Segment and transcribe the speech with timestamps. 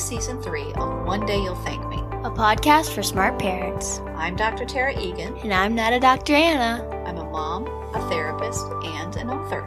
[0.00, 4.00] season three of One Day You'll Thank Me, a podcast for smart parents.
[4.16, 4.64] I'm Dr.
[4.64, 5.36] Tara Egan.
[5.38, 6.32] And I'm not a Dr.
[6.32, 6.88] Anna.
[7.06, 9.60] I'm a mom, a therapist, and an author.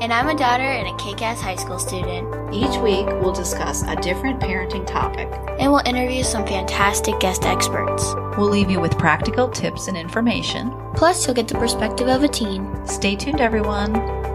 [0.00, 2.52] And I'm a daughter and a kick ass high school student.
[2.52, 5.28] Each week, we'll discuss a different parenting topic.
[5.60, 8.12] And we'll interview some fantastic guest experts.
[8.36, 10.72] We'll leave you with practical tips and information.
[10.94, 12.86] Plus, you'll get the perspective of a teen.
[12.86, 13.92] Stay tuned, everyone.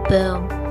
[0.08, 0.61] Boom.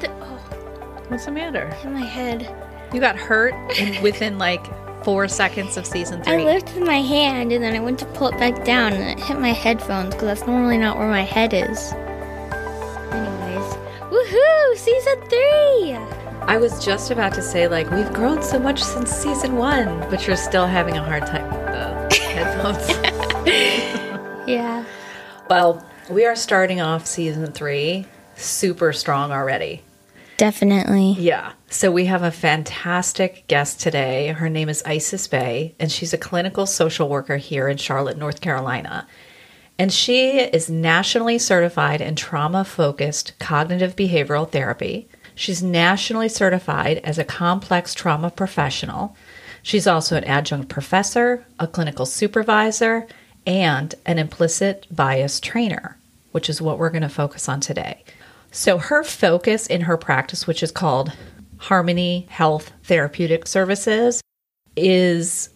[0.00, 0.38] Th- oh,
[1.08, 1.74] What's the matter?
[1.84, 2.48] in my head.
[2.92, 4.64] You got hurt in, within like
[5.04, 6.32] four seconds of season three.
[6.34, 9.24] I lifted my hand and then I went to pull it back down and it
[9.24, 11.92] hit my headphones because that's normally not where my head is.
[13.12, 13.74] Anyways,
[14.10, 14.76] woohoo!
[14.76, 15.94] Season three.
[16.46, 20.26] I was just about to say, like, we've grown so much since season one, but
[20.26, 22.88] you're still having a hard time with the headphones.
[24.46, 24.84] Yeah.
[25.48, 29.82] well, we are starting off season three super strong already.
[30.36, 31.12] Definitely.
[31.12, 31.52] Yeah.
[31.70, 34.28] So we have a fantastic guest today.
[34.28, 38.40] Her name is Isis Bay, and she's a clinical social worker here in Charlotte, North
[38.40, 39.06] Carolina.
[39.78, 45.08] And she is nationally certified in trauma focused cognitive behavioral therapy.
[45.34, 49.16] She's nationally certified as a complex trauma professional.
[49.62, 53.06] She's also an adjunct professor, a clinical supervisor,
[53.46, 55.96] and an implicit bias trainer,
[56.30, 58.03] which is what we're going to focus on today.
[58.54, 61.12] So, her focus in her practice, which is called
[61.56, 64.22] Harmony Health Therapeutic Services,
[64.76, 65.50] is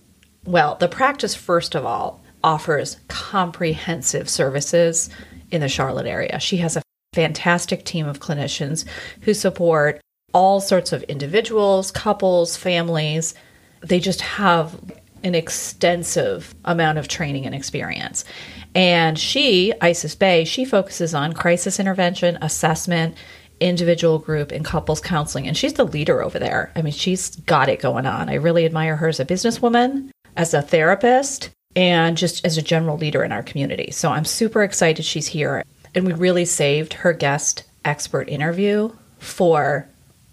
[0.45, 5.11] well, the practice, first of all, offers comprehensive services
[5.53, 6.41] in the Charlotte area.
[6.41, 6.83] She has a
[7.15, 8.85] fantastic team of clinicians
[9.21, 10.01] who support
[10.35, 13.33] all sorts of individuals, couples, families.
[13.81, 14.77] They just have
[15.23, 18.25] an extensive amount of training and experience.
[18.75, 23.17] And she, Isis Bay, she focuses on crisis intervention, assessment,
[23.61, 25.49] individual group, and couples counseling.
[25.49, 26.71] And she's the leader over there.
[26.77, 28.29] I mean, she's got it going on.
[28.29, 32.97] I really admire her as a businesswoman, as a therapist, and just as a general
[32.97, 33.91] leader in our community.
[33.91, 35.65] So I'm super excited she's here.
[35.95, 39.89] And we really saved her guest expert interview for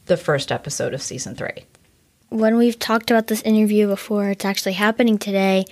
[0.06, 1.66] the first episode of season three.
[2.30, 5.66] When we've talked about this interview before, it's actually happening today.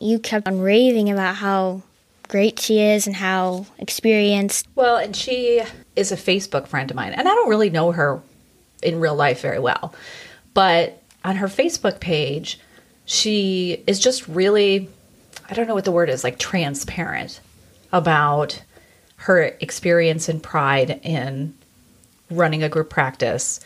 [0.00, 1.82] You kept on raving about how
[2.28, 4.66] great she is and how experienced.
[4.74, 5.62] Well, and she
[5.96, 8.20] is a Facebook friend of mine, and I don't really know her
[8.82, 9.94] in real life very well.
[10.52, 12.60] But on her Facebook page,
[13.04, 14.88] she is just really,
[15.48, 17.40] I don't know what the word is, like transparent
[17.92, 18.62] about
[19.16, 21.54] her experience and pride in
[22.30, 23.60] running a group practice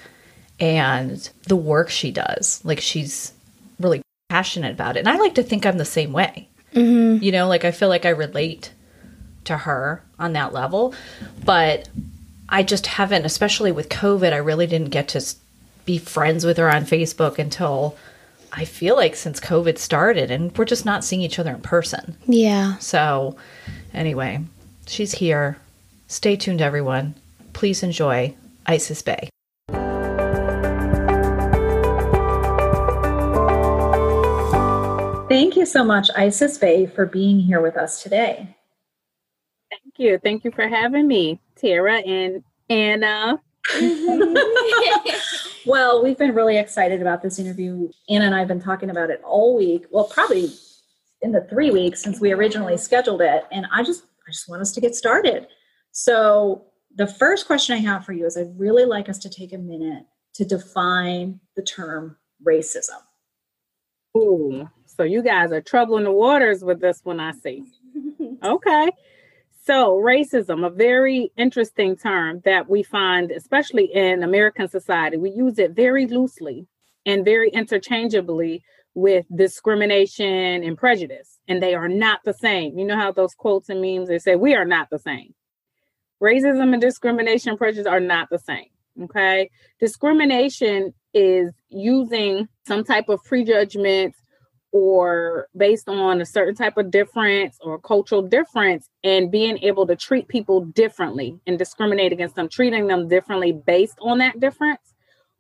[0.61, 2.61] and the work she does.
[2.65, 3.33] Like she's
[3.81, 5.01] really passionate about it.
[5.01, 6.48] And I like to think I'm the same way.
[6.79, 7.23] Mm-hmm.
[7.23, 8.73] You know, like I feel like I relate
[9.45, 10.95] to her on that level,
[11.45, 11.89] but
[12.49, 15.25] I just haven't, especially with COVID, I really didn't get to
[15.85, 17.97] be friends with her on Facebook until
[18.53, 22.17] I feel like since COVID started, and we're just not seeing each other in person.
[22.27, 22.77] Yeah.
[22.79, 23.37] So,
[23.93, 24.41] anyway,
[24.87, 25.59] she's here.
[26.07, 27.15] Stay tuned, everyone.
[27.53, 28.35] Please enjoy
[28.67, 29.29] Isis Bay.
[35.29, 38.57] Thank you so much, Isis Bay, for being here with us today.
[39.71, 40.19] Thank you.
[40.19, 43.41] Thank you for having me, Tara and Anna.
[45.69, 47.91] Well, we've been really excited about this interview.
[48.09, 49.85] Anna and I have been talking about it all week.
[49.91, 50.51] Well, probably
[51.21, 53.45] in the three weeks since we originally scheduled it.
[53.53, 55.47] And I just I just want us to get started.
[55.93, 56.65] So
[56.97, 59.59] the first question I have for you is I'd really like us to take a
[59.59, 60.05] minute
[60.37, 62.17] to define the term
[62.47, 63.03] racism.
[64.17, 67.65] Ooh, so you guys are troubling the waters with this one, I see.
[68.43, 68.91] Okay.
[69.65, 75.59] So, racism, a very interesting term that we find, especially in American society, we use
[75.59, 76.67] it very loosely
[77.05, 78.63] and very interchangeably
[78.95, 82.79] with discrimination and prejudice, and they are not the same.
[82.79, 85.35] You know how those quotes and memes they say, We are not the same.
[86.23, 88.69] Racism and discrimination and prejudice are not the same.
[89.03, 89.51] Okay.
[89.81, 94.15] Discrimination is using some type of prejudgment
[94.73, 99.97] or based on a certain type of difference or cultural difference and being able to
[99.97, 104.95] treat people differently and discriminate against them, treating them differently based on that difference.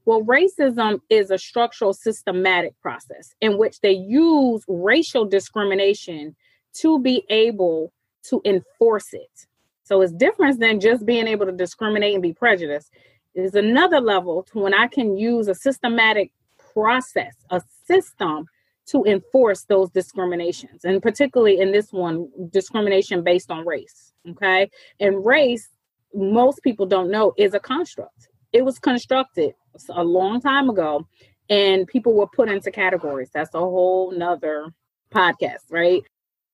[0.06, 6.34] Well, racism is a structural, systematic process in which they use racial discrimination
[6.80, 7.92] to be able
[8.30, 9.46] to enforce it.
[9.84, 12.90] So it's different than just being able to discriminate and be prejudiced.
[13.34, 16.32] There's another level to when I can use a systematic
[16.72, 18.46] process, a system
[18.90, 24.12] to enforce those discriminations, and particularly in this one, discrimination based on race.
[24.30, 24.70] Okay.
[25.00, 25.68] And race
[26.14, 28.28] most people don't know is a construct.
[28.52, 29.54] It was constructed
[29.90, 31.06] a long time ago
[31.50, 33.30] and people were put into categories.
[33.32, 34.72] That's a whole nother
[35.12, 36.02] podcast, right?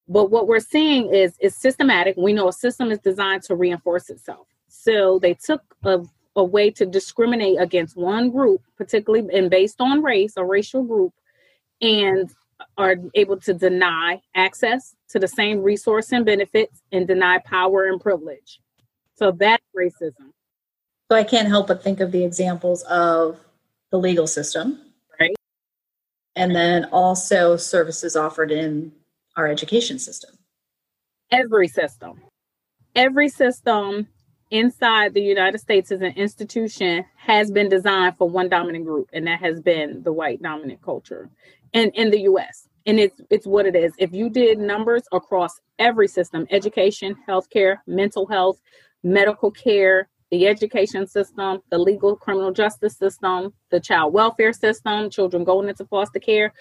[0.08, 2.16] But what we're seeing is is systematic.
[2.16, 4.46] We know a system is designed to reinforce itself.
[4.68, 6.00] So they took a,
[6.36, 11.12] a way to discriminate against one group, particularly and based on race, a racial group,
[11.80, 12.30] and
[12.78, 18.00] are able to deny access to the same resource and benefits and deny power and
[18.00, 18.60] privilege.
[19.14, 20.32] So that's racism.
[21.10, 23.38] So I can't help but think of the examples of
[23.90, 24.80] the legal system.
[25.20, 25.36] Right.
[26.34, 28.92] And then also services offered in
[29.36, 30.30] our education system.
[31.30, 32.20] Every system.
[32.96, 34.08] Every system
[34.54, 39.26] inside the United States as an institution has been designed for one dominant group, and
[39.26, 41.28] that has been the white dominant culture
[41.72, 42.68] in, in the US.
[42.86, 43.92] And it's it's what it is.
[43.98, 48.60] If you did numbers across every system, education, healthcare, mental health,
[49.02, 55.42] medical care, the education system, the legal criminal justice system, the child welfare system, children
[55.42, 56.52] going into foster care,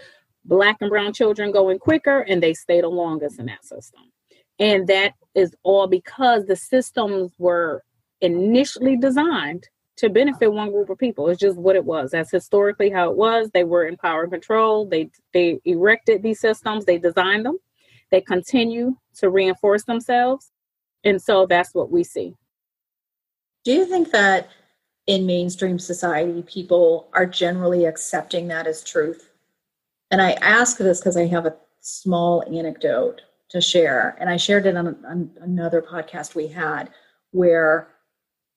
[0.46, 4.02] black and brown children going quicker, and they stay the longest in that system.
[4.60, 7.84] And that is all because the systems were
[8.22, 9.68] initially designed
[9.98, 11.30] to benefit one group of people.
[11.30, 12.12] It's just what it was.
[12.12, 13.50] That's historically how it was.
[13.52, 14.88] They were in power and control.
[14.88, 16.86] They they erected these systems.
[16.86, 17.58] They designed them.
[18.12, 20.52] They continue to reinforce themselves,
[21.04, 22.36] and so that's what we see.
[23.64, 24.50] Do you think that
[25.08, 29.30] in mainstream society, people are generally accepting that as truth?
[30.12, 33.22] And I ask this because I have a small anecdote
[33.54, 36.90] to share, and I shared it on, on another podcast we had
[37.32, 37.88] where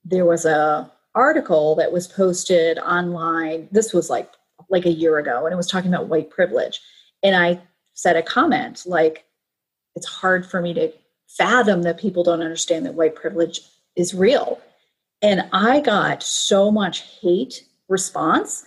[0.05, 3.69] there was a article that was posted online.
[3.71, 4.33] This was like
[4.71, 6.81] like a year ago, and it was talking about white privilege.
[7.23, 7.61] And I
[7.93, 9.27] said a comment like,
[9.95, 10.91] "It's hard for me to
[11.29, 13.61] fathom that people don't understand that white privilege
[13.97, 14.61] is real."
[15.21, 18.65] And I got so much hate response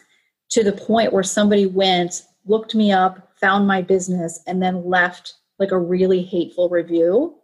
[0.49, 5.35] to the point where somebody went, looked me up, found my business, and then left
[5.59, 7.35] like a really hateful review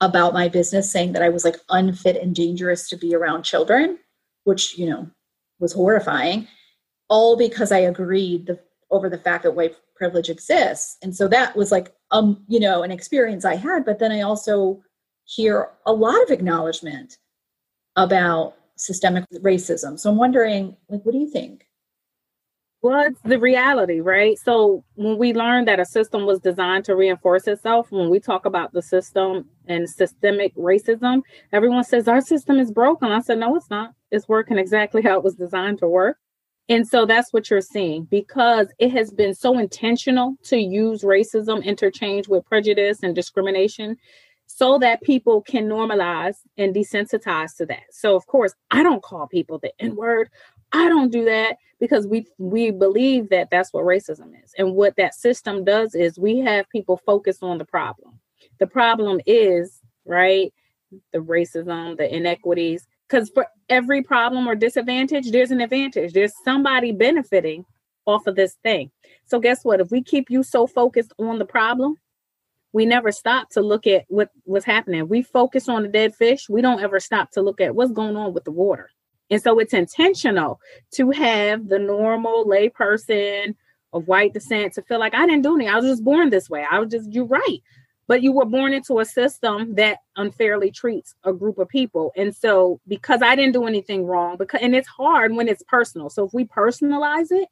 [0.00, 3.98] about my business saying that I was like unfit and dangerous to be around children
[4.44, 5.08] which you know
[5.58, 6.46] was horrifying
[7.08, 8.58] all because i agreed the,
[8.90, 10.96] over the fact that white privilege exists.
[11.02, 14.22] And so that was like um you know an experience i had but then i
[14.22, 14.82] also
[15.24, 17.18] hear a lot of acknowledgement
[17.96, 19.98] about systemic racism.
[19.98, 21.66] So i'm wondering like what do you think
[22.84, 24.36] it's the reality, right?
[24.38, 28.44] So when we learned that a system was designed to reinforce itself, when we talk
[28.44, 33.12] about the system and systemic racism, everyone says our system is broken.
[33.12, 33.94] I said, no, it's not.
[34.10, 36.18] It's working exactly how it was designed to work.
[36.68, 41.62] And so that's what you're seeing because it has been so intentional to use racism
[41.64, 43.96] interchange with prejudice and discrimination
[44.46, 47.84] so that people can normalize and desensitize to that.
[47.90, 50.28] So of course, I don't call people the N word.
[50.72, 54.52] I don't do that because we we believe that that's what racism is.
[54.56, 58.18] And what that system does is we have people focus on the problem.
[58.58, 60.52] The problem is, right,
[61.12, 66.12] the racism, the inequities, because for every problem or disadvantage, there's an advantage.
[66.12, 67.64] There's somebody benefiting
[68.06, 68.90] off of this thing.
[69.26, 69.80] So guess what?
[69.80, 71.96] If we keep you so focused on the problem,
[72.72, 75.08] we never stop to look at what what's happening.
[75.08, 76.48] We focus on the dead fish.
[76.48, 78.90] We don't ever stop to look at what's going on with the water.
[79.32, 80.60] And so it's intentional
[80.92, 83.56] to have the normal layperson
[83.94, 85.72] of white descent to feel like I didn't do anything.
[85.72, 86.66] I was just born this way.
[86.70, 87.62] I was just, you're right.
[88.08, 92.12] But you were born into a system that unfairly treats a group of people.
[92.14, 96.10] And so because I didn't do anything wrong, because and it's hard when it's personal.
[96.10, 97.48] So if we personalize it,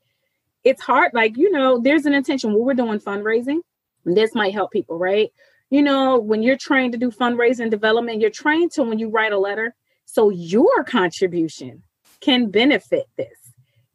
[0.64, 1.12] it's hard.
[1.14, 3.60] Like, you know, there's an intention when we're doing fundraising.
[4.04, 5.32] This might help people, right?
[5.70, 9.32] You know, when you're trained to do fundraising development, you're trained to when you write
[9.32, 9.74] a letter,
[10.12, 11.82] so your contribution
[12.20, 13.38] can benefit this.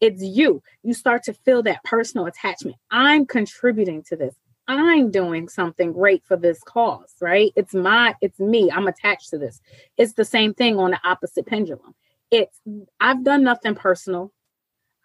[0.01, 0.61] It's you.
[0.83, 2.77] You start to feel that personal attachment.
[2.91, 4.35] I'm contributing to this.
[4.67, 7.51] I'm doing something great for this cause, right?
[7.55, 8.71] It's my, it's me.
[8.71, 9.61] I'm attached to this.
[9.97, 11.93] It's the same thing on the opposite pendulum.
[12.31, 12.59] It's,
[12.99, 14.31] I've done nothing personal.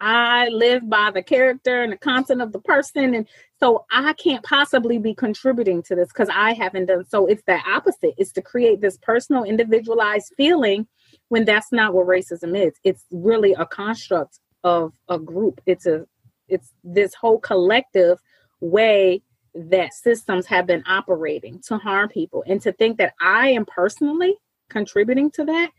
[0.00, 3.14] I live by the character and the content of the person.
[3.14, 3.28] And
[3.60, 7.26] so I can't possibly be contributing to this because I haven't done so.
[7.26, 8.14] It's the opposite.
[8.16, 10.86] It's to create this personal, individualized feeling
[11.30, 12.74] when that's not what racism is.
[12.84, 15.60] It's really a construct of a group.
[15.64, 16.04] It's a
[16.48, 18.18] it's this whole collective
[18.60, 19.22] way
[19.54, 24.34] that systems have been operating to harm people and to think that I am personally
[24.68, 25.70] contributing to that,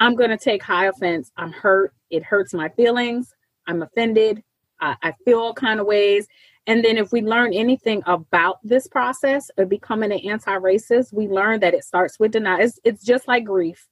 [0.00, 1.30] I'm going to take high offense.
[1.36, 1.94] I'm hurt.
[2.10, 3.32] It hurts my feelings.
[3.66, 4.42] I'm offended.
[4.80, 6.26] I, I feel all kind of ways.
[6.66, 11.60] And then if we learn anything about this process of becoming an anti-racist, we learn
[11.60, 12.60] that it starts with denial.
[12.60, 13.88] It's, it's just like grief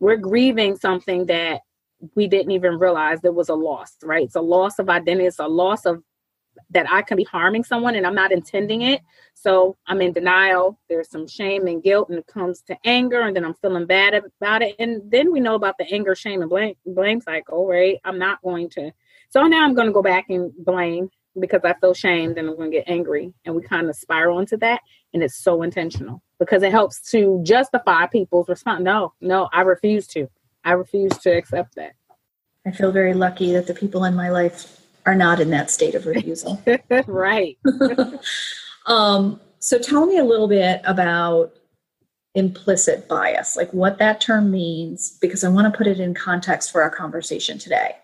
[0.00, 1.62] we're grieving something that
[2.14, 4.24] we didn't even realize there was a loss, right?
[4.24, 6.02] It's a loss of identity, it's a loss of
[6.70, 9.00] that I can be harming someone and I'm not intending it.
[9.34, 10.78] So I'm in denial.
[10.88, 14.14] There's some shame and guilt, and it comes to anger, and then I'm feeling bad
[14.14, 14.76] about it.
[14.78, 17.98] And then we know about the anger, shame, and blame, blame cycle, right?
[18.04, 18.90] I'm not going to.
[19.30, 22.56] So now I'm going to go back and blame because I feel shamed and I'm
[22.56, 23.32] going to get angry.
[23.44, 24.80] And we kind of spiral into that.
[25.12, 28.82] And it's so intentional because it helps to justify people's response.
[28.82, 30.28] No, no, I refuse to.
[30.64, 31.94] I refuse to accept that.
[32.66, 35.94] I feel very lucky that the people in my life are not in that state
[35.94, 36.62] of refusal.
[37.06, 37.58] right.
[38.86, 41.54] um, so tell me a little bit about
[42.34, 46.72] implicit bias, like what that term means, because I want to put it in context
[46.72, 47.96] for our conversation today.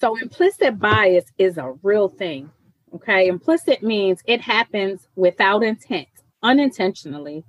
[0.00, 2.50] So, implicit bias is a real thing.
[2.94, 3.28] Okay.
[3.28, 6.08] Implicit means it happens without intent,
[6.42, 7.44] unintentionally.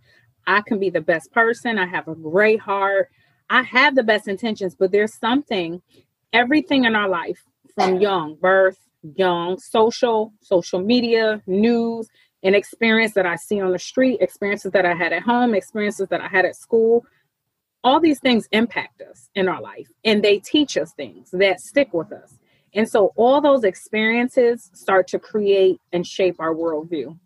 [0.47, 1.79] I can be the best person.
[1.79, 3.09] I have a great heart.
[3.49, 5.81] I have the best intentions, but there's something,
[6.33, 7.43] everything in our life
[7.75, 8.77] from young, birth,
[9.15, 12.09] young, social, social media, news,
[12.43, 16.07] and experience that I see on the street, experiences that I had at home, experiences
[16.09, 17.05] that I had at school.
[17.83, 21.93] All these things impact us in our life and they teach us things that stick
[21.93, 22.37] with us.
[22.73, 27.17] And so all those experiences start to create and shape our worldview.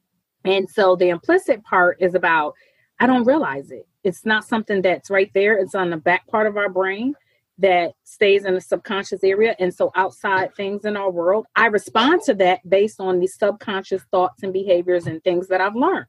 [0.43, 2.53] And so the implicit part is about,
[2.99, 3.87] I don't realize it.
[4.03, 7.15] It's not something that's right there, it's on the back part of our brain
[7.57, 9.55] that stays in the subconscious area.
[9.59, 14.03] And so outside things in our world, I respond to that based on these subconscious
[14.11, 16.05] thoughts and behaviors and things that I've learned.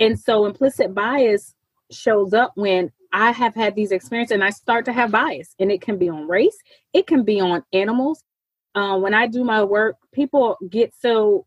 [0.00, 1.54] And so implicit bias
[1.90, 5.54] shows up when I have had these experiences and I start to have bias.
[5.60, 6.56] And it can be on race,
[6.92, 8.24] it can be on animals.
[8.74, 11.46] Uh, when I do my work, people get so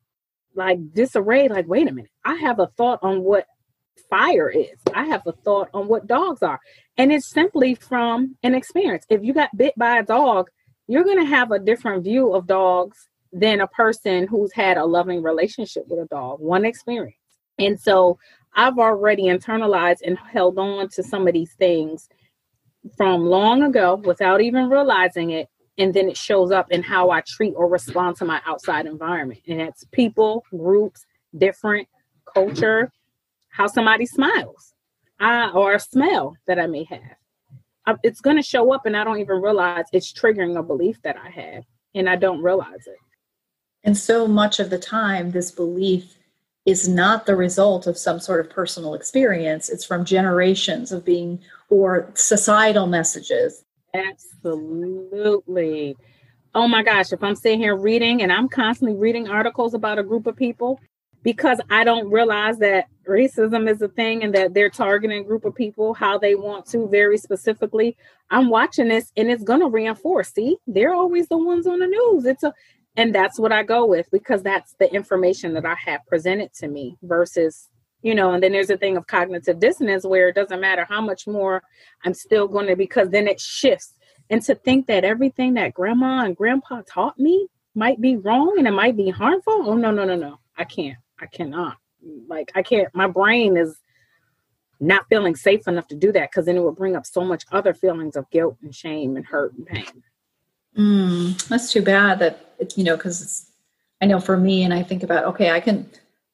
[0.55, 3.45] like disarrayed, like, wait a minute, I have a thought on what
[4.09, 4.79] fire is.
[4.93, 6.59] I have a thought on what dogs are.
[6.97, 9.05] And it's simply from an experience.
[9.09, 10.49] If you got bit by a dog,
[10.87, 14.85] you're going to have a different view of dogs than a person who's had a
[14.85, 17.17] loving relationship with a dog, one experience.
[17.59, 18.17] And so
[18.55, 22.07] I've already internalized and held on to some of these things
[22.95, 25.49] from long ago without even realizing it.
[25.77, 29.41] And then it shows up in how I treat or respond to my outside environment.
[29.47, 31.05] And it's people, groups,
[31.37, 31.87] different
[32.33, 32.91] culture,
[33.49, 34.73] how somebody smiles
[35.19, 37.17] uh, or a smell that I may have.
[37.85, 41.01] Um, it's going to show up, and I don't even realize it's triggering a belief
[41.03, 41.63] that I have,
[41.95, 42.97] and I don't realize it.
[43.83, 46.17] And so much of the time, this belief
[46.65, 49.69] is not the result of some sort of personal experience.
[49.69, 53.63] It's from generations of being or societal messages.
[53.97, 55.97] Absolutely.
[56.55, 60.03] Oh my gosh, if I'm sitting here reading and I'm constantly reading articles about a
[60.03, 60.79] group of people
[61.23, 65.45] because I don't realize that racism is a thing and that they're targeting a group
[65.45, 67.97] of people how they want to very specifically.
[68.29, 70.33] I'm watching this and it's going to reinforce.
[70.33, 72.25] See, they're always the ones on the news.
[72.25, 72.53] It's a
[72.95, 76.67] and that's what I go with because that's the information that I have presented to
[76.67, 77.69] me versus
[78.01, 81.01] you know and then there's a thing of cognitive dissonance where it doesn't matter how
[81.01, 81.63] much more
[82.05, 83.93] i'm still going to because then it shifts
[84.29, 88.67] and to think that everything that grandma and grandpa taught me might be wrong and
[88.67, 91.77] it might be harmful oh no no no no i can't I cannot.
[92.27, 92.93] Like I can't.
[92.93, 93.77] My brain is
[94.79, 97.43] not feeling safe enough to do that because then it would bring up so much
[97.51, 100.03] other feelings of guilt and shame and hurt and pain.
[100.77, 103.49] Mm, that's too bad that you know because
[104.01, 105.89] I know for me and I think about okay I can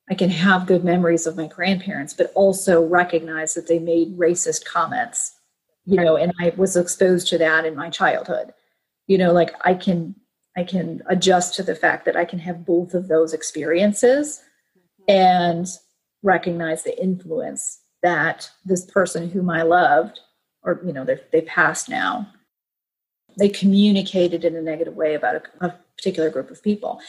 [0.10, 4.66] I can have good memories of my grandparents but also recognize that they made racist
[4.66, 5.36] comments
[5.86, 8.54] you know and I was exposed to that in my childhood
[9.08, 10.16] you know like I can
[10.56, 14.42] I can adjust to the fact that I can have both of those experiences
[15.08, 15.68] and
[16.22, 20.20] recognize the influence that this person whom I loved,
[20.62, 22.28] or you know, they passed now,
[23.38, 27.00] they communicated in a negative way about a, a particular group of people.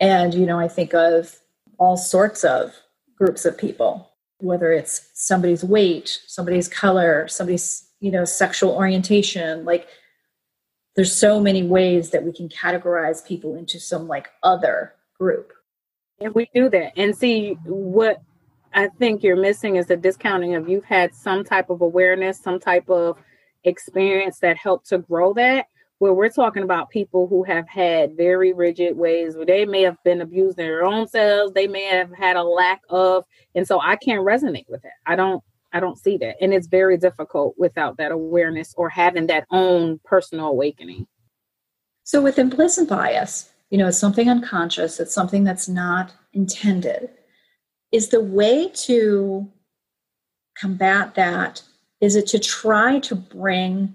[0.00, 1.36] And you know, I think of
[1.78, 2.74] all sorts of
[3.16, 9.86] groups of people, whether it's somebody's weight, somebody's color, somebody's you know sexual orientation, like
[10.94, 15.52] there's so many ways that we can categorize people into some like other group
[16.20, 16.92] and we do that.
[16.96, 18.22] And see what
[18.74, 22.60] I think you're missing is the discounting of you've had some type of awareness, some
[22.60, 23.18] type of
[23.64, 25.66] experience that helped to grow that.
[25.98, 29.96] Where we're talking about people who have had very rigid ways where they may have
[30.04, 33.24] been abused in their own selves, they may have had a lack of,
[33.54, 34.92] and so I can't resonate with it.
[35.06, 36.36] I don't I don't see that.
[36.40, 41.06] And it's very difficult without that awareness or having that own personal awakening.
[42.04, 47.10] So with implicit bias, you know, it's something unconscious, it's something that's not intended.
[47.92, 49.50] Is the way to
[50.58, 51.62] combat that
[52.00, 53.94] Is it to try to bring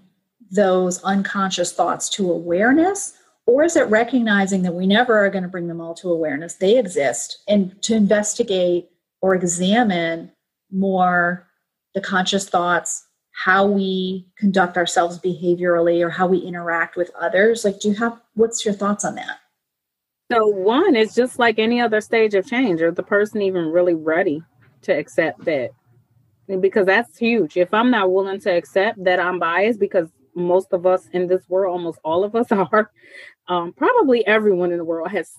[0.52, 3.14] those unconscious thoughts to awareness?
[3.48, 6.56] Or is it recognizing that we never are going to bring them all to awareness?
[6.56, 8.90] They exist, and to investigate
[9.22, 10.32] or examine
[10.72, 11.48] more
[11.94, 17.66] the conscious thoughts, how we conduct ourselves behaviorally, or how we interact with others.
[17.66, 19.40] Like, do you have what's your thoughts on that?
[20.32, 23.96] So, one is just like any other stage of change, or the person even really
[23.96, 24.44] ready
[24.84, 25.72] to accept that?
[26.60, 27.58] Because that's huge.
[27.58, 31.48] If I'm not willing to accept that I'm biased, because most of us in this
[31.50, 32.92] world, almost all of us are,
[33.48, 35.32] um, probably everyone in the world has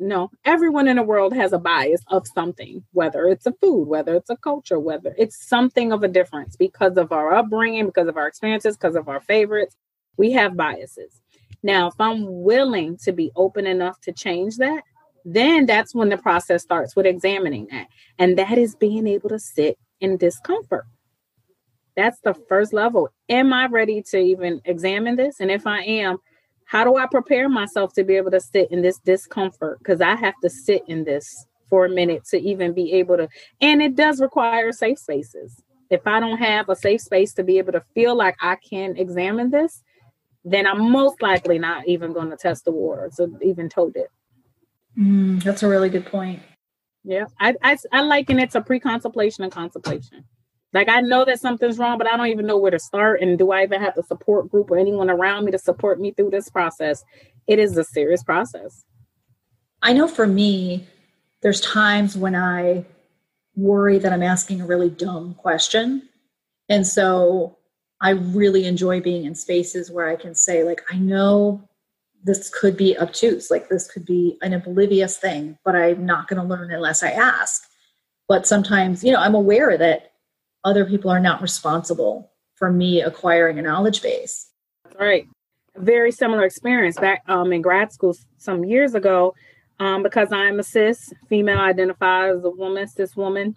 [0.00, 4.16] no everyone in the world has a bias of something whether it's a food whether
[4.16, 8.16] it's a culture whether it's something of a difference because of our upbringing because of
[8.16, 9.76] our experiences because of our favorites.
[10.16, 11.20] We have biases.
[11.62, 14.82] Now if i'm willing to be open enough to change that
[15.24, 17.88] then that's when the process starts with examining that.
[18.18, 20.84] And that is being able to sit in discomfort
[21.96, 26.18] that's the first level am i ready to even examine this and if i am
[26.66, 29.78] how do I prepare myself to be able to sit in this discomfort?
[29.78, 33.28] Because I have to sit in this for a minute to even be able to,
[33.60, 35.62] and it does require safe spaces.
[35.90, 38.96] If I don't have a safe space to be able to feel like I can
[38.96, 39.82] examine this,
[40.44, 44.08] then I'm most likely not even going to test the waters or even told it.
[44.98, 46.40] Mm, that's a really good point.
[47.02, 50.24] Yeah, I, I, I liken it to pre-contemplation and contemplation.
[50.74, 53.22] Like I know that something's wrong, but I don't even know where to start.
[53.22, 56.10] And do I even have the support group or anyone around me to support me
[56.10, 57.04] through this process?
[57.46, 58.84] It is a serious process.
[59.82, 60.86] I know for me,
[61.42, 62.84] there's times when I
[63.54, 66.08] worry that I'm asking a really dumb question.
[66.68, 67.56] And so
[68.00, 71.68] I really enjoy being in spaces where I can say, like, I know
[72.24, 76.40] this could be obtuse, like this could be an oblivious thing, but I'm not going
[76.40, 77.62] to learn unless I ask.
[78.26, 80.13] But sometimes, you know, I'm aware that
[80.64, 84.50] other people are not responsible for me acquiring a knowledge base.
[84.98, 85.26] Right.
[85.76, 89.34] Very similar experience back um, in grad school some years ago.
[89.80, 93.56] Um, because I'm a cis, female, identify as a woman, cis woman,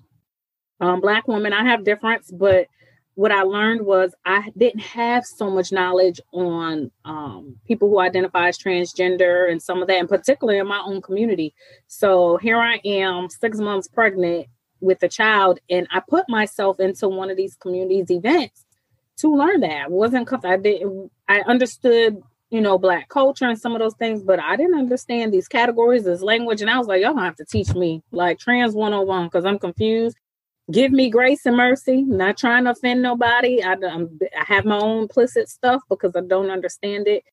[0.79, 1.53] um, black woman.
[1.53, 2.65] I have difference, but
[3.13, 8.47] what I learned was I didn't have so much knowledge on um, people who identify
[8.47, 11.53] as transgender and some of that, and particularly in my own community.
[11.85, 14.47] So here I am, six months pregnant,
[14.81, 18.65] with a child and I put myself into one of these communities events
[19.17, 19.85] to learn that.
[19.85, 24.23] I wasn't I didn't I understood, you know, black culture and some of those things,
[24.23, 26.61] but I didn't understand these categories, this language.
[26.61, 29.59] And I was like, y'all gonna have to teach me like trans 101 because I'm
[29.59, 30.17] confused.
[30.71, 32.03] Give me grace and mercy.
[32.03, 33.63] not trying to offend nobody.
[33.63, 37.23] I, I'm, I have my own implicit stuff because I don't understand it.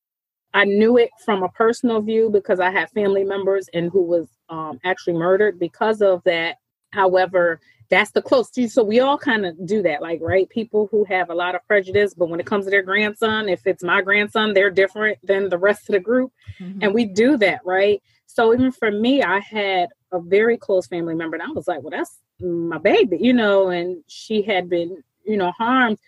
[0.54, 4.28] I knew it from a personal view because I had family members and who was
[4.48, 6.58] um, actually murdered because of that
[6.94, 8.74] However, that's the closest.
[8.74, 10.48] So we all kind of do that, like right.
[10.48, 13.66] People who have a lot of prejudice, but when it comes to their grandson, if
[13.66, 16.78] it's my grandson, they're different than the rest of the group, mm-hmm.
[16.82, 18.00] and we do that, right?
[18.26, 21.82] So even for me, I had a very close family member, and I was like,
[21.82, 25.98] "Well, that's my baby," you know, and she had been, you know, harmed.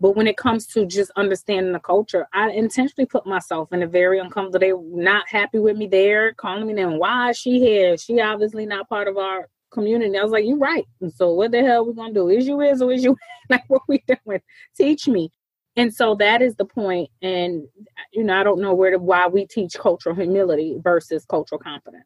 [0.00, 3.86] But when it comes to just understanding the culture, I intentionally put myself in a
[3.86, 4.60] very uncomfortable.
[4.60, 7.98] They were not happy with me there, calling me then why is she here?
[7.98, 10.18] She obviously not part of our community.
[10.18, 10.86] I was like, you're right.
[11.00, 12.28] And so what the hell we gonna do?
[12.28, 13.16] Is you is or is you
[13.50, 14.40] like what we doing?
[14.76, 15.30] Teach me.
[15.76, 17.10] And so that is the point.
[17.22, 17.66] And
[18.12, 22.04] you know, I don't know where to why we teach cultural humility versus cultural competence.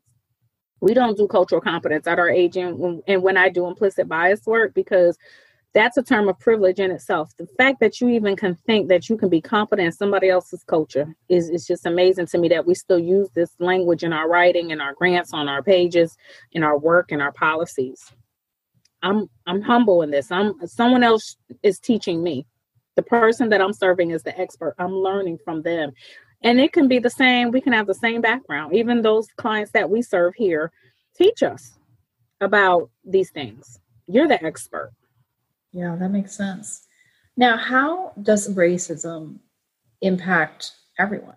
[0.80, 4.74] We don't do cultural competence at our agent and when I do implicit bias work
[4.74, 5.16] because
[5.74, 7.36] that's a term of privilege in itself.
[7.36, 10.62] The fact that you even can think that you can be competent in somebody else's
[10.62, 14.28] culture is, is just amazing to me that we still use this language in our
[14.28, 16.16] writing, in our grants, on our pages,
[16.52, 18.12] in our work, in our policies.
[19.02, 20.30] I'm I'm humble in this.
[20.30, 22.46] I'm someone else is teaching me.
[22.94, 24.74] The person that I'm serving is the expert.
[24.78, 25.92] I'm learning from them.
[26.42, 28.74] And it can be the same, we can have the same background.
[28.74, 30.70] Even those clients that we serve here
[31.16, 31.78] teach us
[32.40, 33.80] about these things.
[34.06, 34.92] You're the expert
[35.74, 36.86] yeah, that makes sense.
[37.36, 39.38] Now, how does racism
[40.00, 41.36] impact everyone?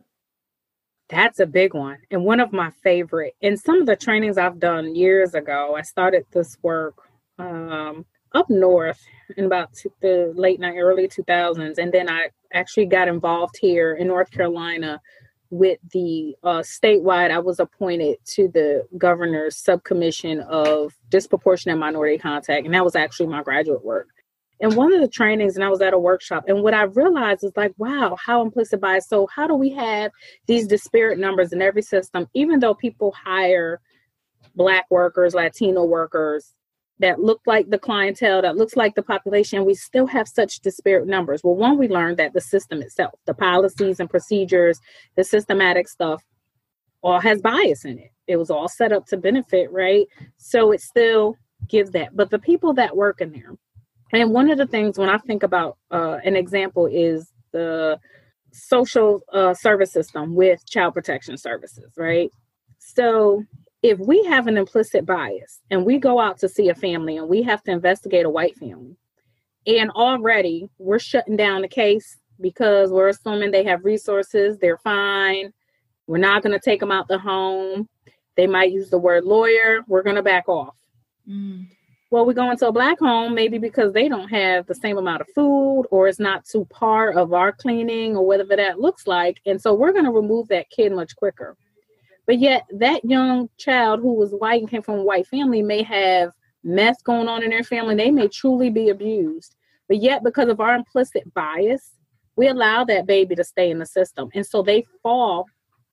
[1.10, 1.98] That's a big one.
[2.12, 3.34] And one of my favorite.
[3.42, 6.96] In some of the trainings I've done years ago, I started this work
[7.40, 9.02] um, up north
[9.38, 9.72] in about
[10.02, 11.80] the late night, early 2000s.
[11.80, 15.02] And then I actually got involved here in North Carolina
[15.50, 17.32] with the uh, statewide.
[17.32, 22.66] I was appointed to the governor's subcommission of disproportionate minority contact.
[22.66, 24.10] And that was actually my graduate work
[24.60, 27.44] in one of the trainings and I was at a workshop and what I realized
[27.44, 30.12] is like wow how implicit bias so how do we have
[30.48, 33.80] these disparate numbers in every system even though people hire
[34.56, 36.54] black workers latino workers
[37.00, 41.08] that look like the clientele, that looks like the population, we still have such disparate
[41.08, 41.42] numbers.
[41.44, 44.80] Well, one, we learned that the system itself, the policies and procedures,
[45.16, 46.24] the systematic stuff,
[47.04, 48.12] all has bias in it.
[48.26, 50.08] It was all set up to benefit, right?
[50.38, 51.36] So it still
[51.68, 52.16] gives that.
[52.16, 53.54] But the people that work in there,
[54.14, 58.00] and one of the things when I think about uh, an example is the
[58.52, 62.32] social uh, service system with child protection services, right?
[62.80, 63.44] So
[63.84, 67.28] if we have an implicit bias and we go out to see a family and
[67.28, 68.96] we have to investigate a white family,
[69.66, 75.52] and already we're shutting down the case because we're assuming they have resources, they're fine,
[76.08, 77.88] we're not going to take them out the home.
[78.36, 80.76] They might use the word lawyer, we're going to back off.
[81.28, 81.68] Mm.
[82.10, 85.22] Well, we go into a black home maybe because they don't have the same amount
[85.22, 89.42] of food or it's not to par of our cleaning or whatever that looks like.
[89.46, 91.58] And so we're going to remove that kid much quicker.
[92.26, 95.84] But yet, that young child who was white and came from a white family may
[95.84, 96.32] have
[96.64, 97.96] mess going on in their family.
[97.96, 99.56] They may truly be abused.
[99.90, 101.92] But yet, because of our implicit bias,
[102.36, 104.30] we allow that baby to stay in the system.
[104.34, 105.46] And so they fall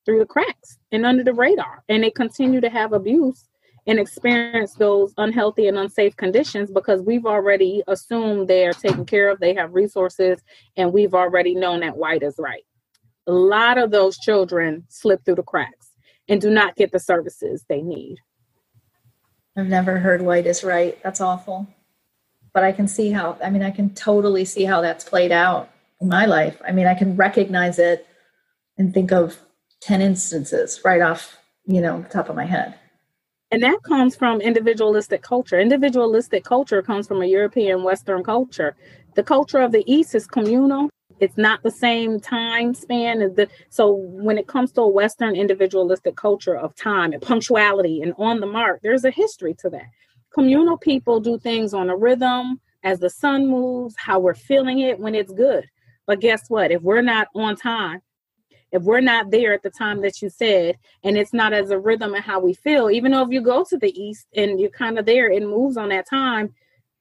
[0.05, 1.83] through the cracks and under the radar.
[1.89, 3.49] And they continue to have abuse
[3.87, 9.41] and experience those unhealthy and unsafe conditions because we've already assumed they're taken care of,
[9.41, 10.41] they have resources,
[10.77, 12.65] and we've already known that white is right.
[13.27, 15.93] A lot of those children slip through the cracks
[16.29, 18.17] and do not get the services they need.
[19.57, 21.01] I've never heard white is right.
[21.03, 21.69] That's awful.
[22.53, 25.71] But I can see how, I mean, I can totally see how that's played out
[26.01, 26.61] in my life.
[26.67, 28.07] I mean, I can recognize it
[28.79, 29.39] and think of
[29.83, 32.75] 10 instances right off, you know, the top of my head.
[33.55, 35.61] And that comes from individualistic culture.
[35.61, 38.75] Individualistic culture comes from a European Western culture.
[39.15, 40.91] The culture of the East is communal,
[41.21, 45.37] it's not the same time span as the so when it comes to a western
[45.37, 49.87] individualistic culture of time and punctuality and on the mark there's a history to that
[50.33, 54.99] communal people do things on a rhythm as the sun moves how we're feeling it
[54.99, 55.65] when it's good
[56.07, 58.01] but guess what if we're not on time
[58.75, 61.79] if we're not there at the time that you said and it's not as a
[61.79, 64.69] rhythm and how we feel even though if you go to the east and you're
[64.69, 66.53] kind of there it moves on that time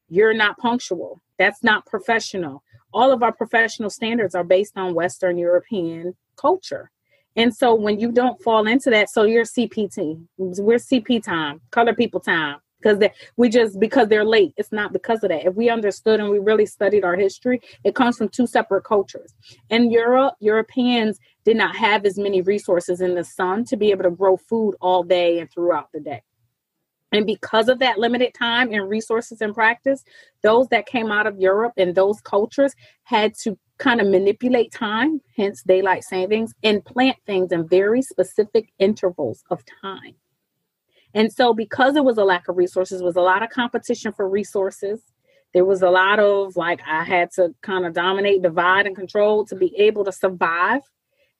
[0.08, 2.62] you're not punctual that's not professional
[2.94, 6.90] all of our professional standards are based on Western European culture.
[7.36, 11.92] And so when you don't fall into that, so you're CPT, we're CP time, color
[11.92, 13.02] people time, because
[13.36, 14.52] we just because they're late.
[14.56, 15.44] It's not because of that.
[15.44, 19.34] If we understood and we really studied our history, it comes from two separate cultures.
[19.70, 24.04] In Europe, Europeans did not have as many resources in the sun to be able
[24.04, 26.22] to grow food all day and throughout the day.
[27.12, 30.04] And because of that limited time and resources and practice,
[30.42, 35.20] those that came out of Europe and those cultures had to kind of manipulate time,
[35.36, 40.14] hence daylight savings, and plant things in very specific intervals of time.
[41.14, 44.28] And so, because there was a lack of resources, was a lot of competition for
[44.28, 45.00] resources.
[45.52, 49.44] There was a lot of like I had to kind of dominate, divide, and control
[49.46, 50.80] to be able to survive.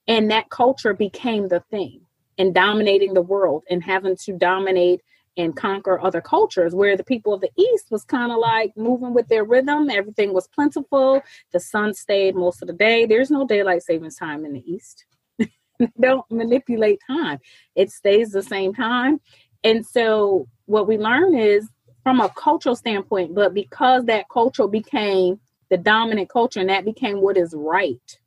[0.06, 2.00] And that culture became the thing
[2.38, 5.00] and dominating the world and having to dominate
[5.36, 9.14] and conquer other cultures where the people of the east was kind of like moving
[9.14, 9.90] with their rhythm.
[9.90, 11.22] Everything was plentiful.
[11.52, 13.04] The sun stayed most of the day.
[13.04, 15.06] There's no daylight savings time in the east.
[16.00, 17.40] Don't manipulate time.
[17.74, 19.20] It stays the same time.
[19.64, 21.68] And so what we learn is
[22.04, 25.40] from a cultural standpoint but because that culture became
[25.70, 28.18] the dominant culture and that became what is right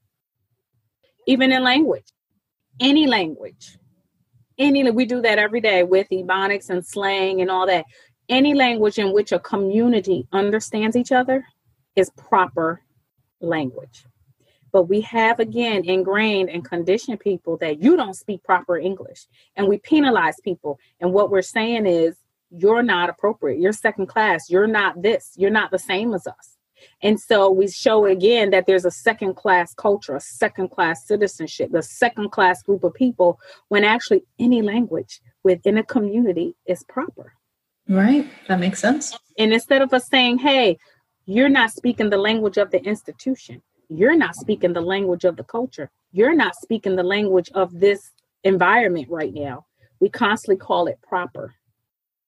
[1.27, 2.11] even in language
[2.79, 3.77] any language
[4.57, 7.85] any we do that every day with ebonics and slang and all that.
[8.29, 11.45] Any language in which a community understands each other
[11.95, 12.81] is proper
[13.39, 14.05] language.
[14.71, 19.67] But we have again ingrained and conditioned people that you don't speak proper english and
[19.67, 20.79] we penalize people.
[20.99, 22.17] And what we're saying is
[22.49, 23.59] you're not appropriate.
[23.59, 24.49] You're second class.
[24.49, 25.33] You're not this.
[25.35, 26.56] You're not the same as us
[27.01, 31.73] and so we show again that there's a second class culture, a second class citizenship,
[31.73, 37.33] a second class group of people, when actually any language within a community is proper.
[37.87, 38.27] Right.
[38.47, 39.17] That makes sense.
[39.37, 40.77] And instead of us saying, hey,
[41.25, 45.43] you're not speaking the language of the institution, you're not speaking the language of the
[45.43, 48.11] culture, you're not speaking the language of this
[48.43, 49.65] environment right now,
[49.99, 51.53] we constantly call it proper.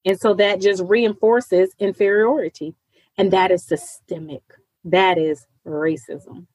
[0.04, 2.74] And so that just reinforces inferiority
[3.20, 4.42] and that is systemic.
[4.82, 6.46] That is racism.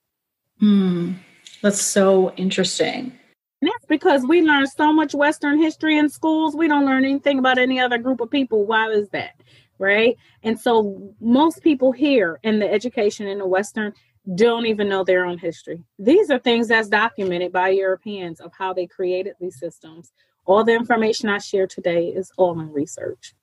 [0.59, 1.13] Hmm.
[1.61, 3.13] That's so interesting.
[3.61, 6.55] And that's because we learn so much Western history in schools.
[6.55, 8.65] We don't learn anything about any other group of people.
[8.65, 9.35] Why is that?
[9.77, 10.17] Right.
[10.41, 13.93] And so most people here in the education in the Western
[14.33, 15.83] don't even know their own history.
[15.99, 20.11] These are things that's documented by Europeans of how they created these systems.
[20.45, 23.35] All the information I share today is all in research,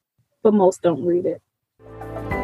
[0.42, 2.41] but most don't read it.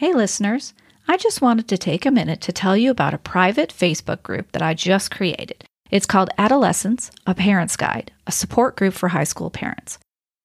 [0.00, 0.72] Hey, listeners.
[1.06, 4.50] I just wanted to take a minute to tell you about a private Facebook group
[4.52, 5.62] that I just created.
[5.90, 9.98] It's called Adolescence, a Parent's Guide, a support group for high school parents.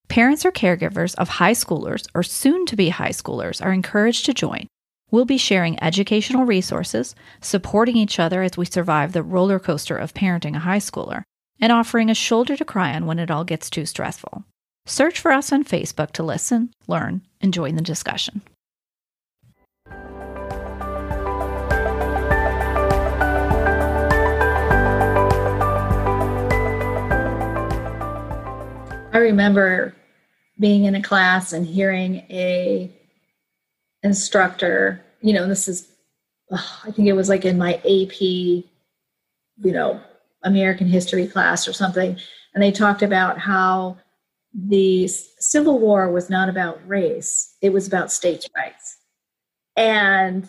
[0.09, 4.33] Parents or caregivers of high schoolers or soon to be high schoolers are encouraged to
[4.33, 4.67] join.
[5.09, 10.13] We'll be sharing educational resources, supporting each other as we survive the roller coaster of
[10.13, 11.23] parenting a high schooler,
[11.61, 14.43] and offering a shoulder to cry on when it all gets too stressful.
[14.85, 18.41] Search for us on Facebook to listen, learn, and join the discussion.
[29.15, 29.95] I remember
[30.59, 32.91] being in a class and hearing a
[34.03, 35.87] instructor, you know, this is,
[36.51, 38.65] oh, I think it was like in my AP, you
[39.63, 40.01] know,
[40.43, 42.17] American history class or something.
[42.53, 43.97] And they talked about how
[44.53, 48.97] the Civil War was not about race, it was about states' rights.
[49.77, 50.45] And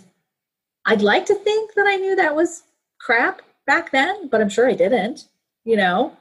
[0.87, 2.65] I'd like to think that I knew that was
[2.99, 5.29] crap back then, but I'm sure I didn't,
[5.63, 6.17] you know?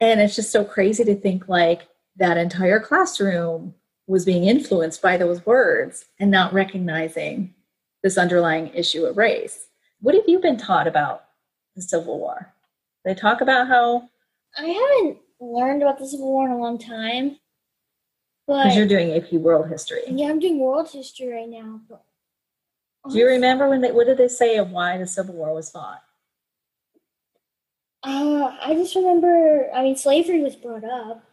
[0.00, 3.74] And it's just so crazy to think like that entire classroom
[4.06, 7.54] was being influenced by those words and not recognizing
[8.02, 9.66] this underlying issue of race.
[10.00, 11.24] What have you been taught about
[11.76, 12.52] the Civil War?
[13.04, 14.08] They talk about how
[14.58, 17.38] I haven't learned about the Civil War in a long time.
[18.46, 20.00] But because you're doing AP World History.
[20.08, 21.80] yeah, I'm doing world history right now.
[21.88, 22.02] But
[23.10, 25.70] Do you remember when they what did they say of why the Civil War was
[25.70, 26.02] fought?
[28.02, 29.68] Uh, I just remember.
[29.74, 31.24] I mean, slavery was brought up.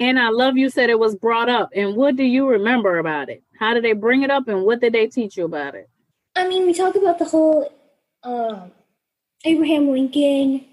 [0.00, 1.70] And I love you said it was brought up.
[1.74, 3.42] And what do you remember about it?
[3.58, 5.88] How did they bring it up and what did they teach you about it?
[6.36, 7.72] I mean, we talk about the whole
[8.22, 8.70] um,
[9.44, 10.66] Abraham Lincoln.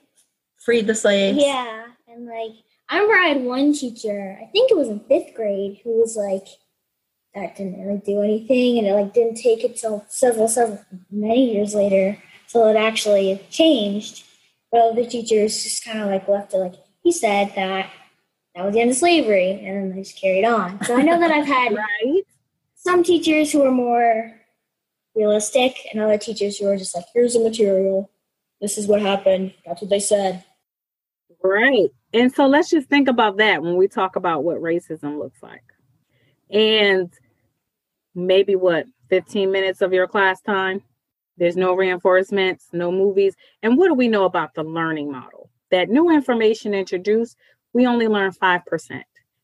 [0.57, 1.39] Freed the slaves.
[1.39, 2.51] Yeah, and like
[2.89, 4.37] I remember I had one teacher.
[4.39, 6.45] I think it was in fifth grade who was like,
[7.33, 11.53] that didn't really do anything, and it like didn't take it till several, several many
[11.53, 14.23] years later till it actually changed.
[14.75, 17.89] But other teachers just kind of like left it like he said that
[18.53, 20.83] that was the end of slavery, and then they just carried on.
[20.83, 21.71] So I know that I've had
[22.03, 22.23] Right?
[22.73, 24.33] some teachers who are more
[25.15, 28.11] realistic, and other teachers who are just like, here's the material.
[28.59, 29.53] This is what happened.
[29.65, 30.43] That's what they said.
[31.41, 31.89] Right.
[32.11, 35.63] And so let's just think about that when we talk about what racism looks like.
[36.49, 37.13] And
[38.13, 40.83] maybe what, 15 minutes of your class time?
[41.37, 43.35] There's no reinforcements, no movies.
[43.61, 45.49] And what do we know about the learning model?
[45.71, 47.37] That new information introduced,
[47.73, 49.01] we only learn 5%.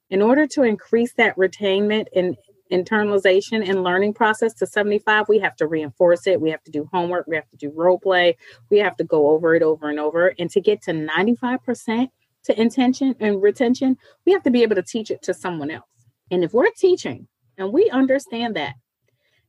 [0.09, 2.35] In order to increase that retainment and
[2.71, 6.39] internalization and learning process to 75, we have to reinforce it.
[6.39, 7.27] We have to do homework.
[7.27, 8.37] We have to do role play.
[8.69, 10.33] We have to go over it over and over.
[10.39, 12.09] And to get to 95%
[12.43, 15.85] to intention and retention, we have to be able to teach it to someone else.
[16.31, 17.27] And if we're teaching
[17.57, 18.75] and we understand that,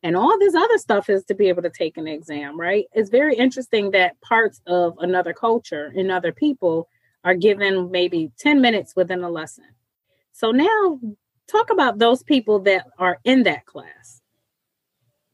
[0.03, 2.87] and all this other stuff is to be able to take an exam, right?
[2.93, 6.89] It's very interesting that parts of another culture and other people
[7.25, 9.65] are given maybe 10 minutes within a lesson.
[10.33, 10.99] So now
[11.47, 14.21] talk about those people that are in that class.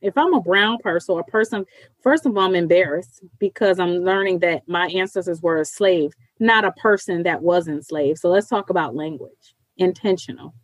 [0.01, 1.65] If I'm a brown person or a person,
[2.03, 6.73] first of all, I'm embarrassed because I'm learning that my ancestors were enslaved, not a
[6.73, 8.19] person that was enslaved.
[8.19, 10.55] So let's talk about language, intentional.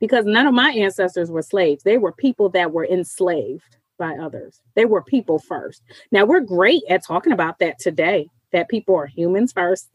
[0.00, 1.82] Because none of my ancestors were slaves.
[1.82, 4.60] They were people that were enslaved by others.
[4.74, 5.82] They were people first.
[6.12, 9.88] Now we're great at talking about that today, that people are humans first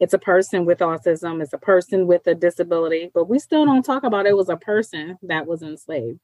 [0.00, 3.84] it's a person with autism, it's a person with a disability, but we still don't
[3.84, 6.20] talk about it was a person that was enslaved.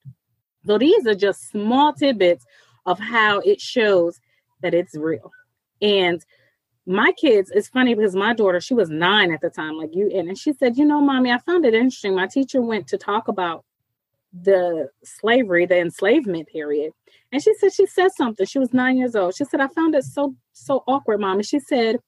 [0.66, 2.44] So these are just small tidbits
[2.86, 4.20] of how it shows
[4.62, 5.30] that it's real.
[5.80, 6.24] And
[6.86, 10.10] my kids, it's funny because my daughter, she was nine at the time, like you,
[10.10, 12.14] and she said, You know, mommy, I found it interesting.
[12.14, 13.64] My teacher went to talk about
[14.32, 16.92] the slavery, the enslavement period.
[17.30, 18.46] And she said, She said something.
[18.46, 19.34] She was nine years old.
[19.34, 21.38] She said, I found it so, so awkward, mom.
[21.38, 21.98] And she said,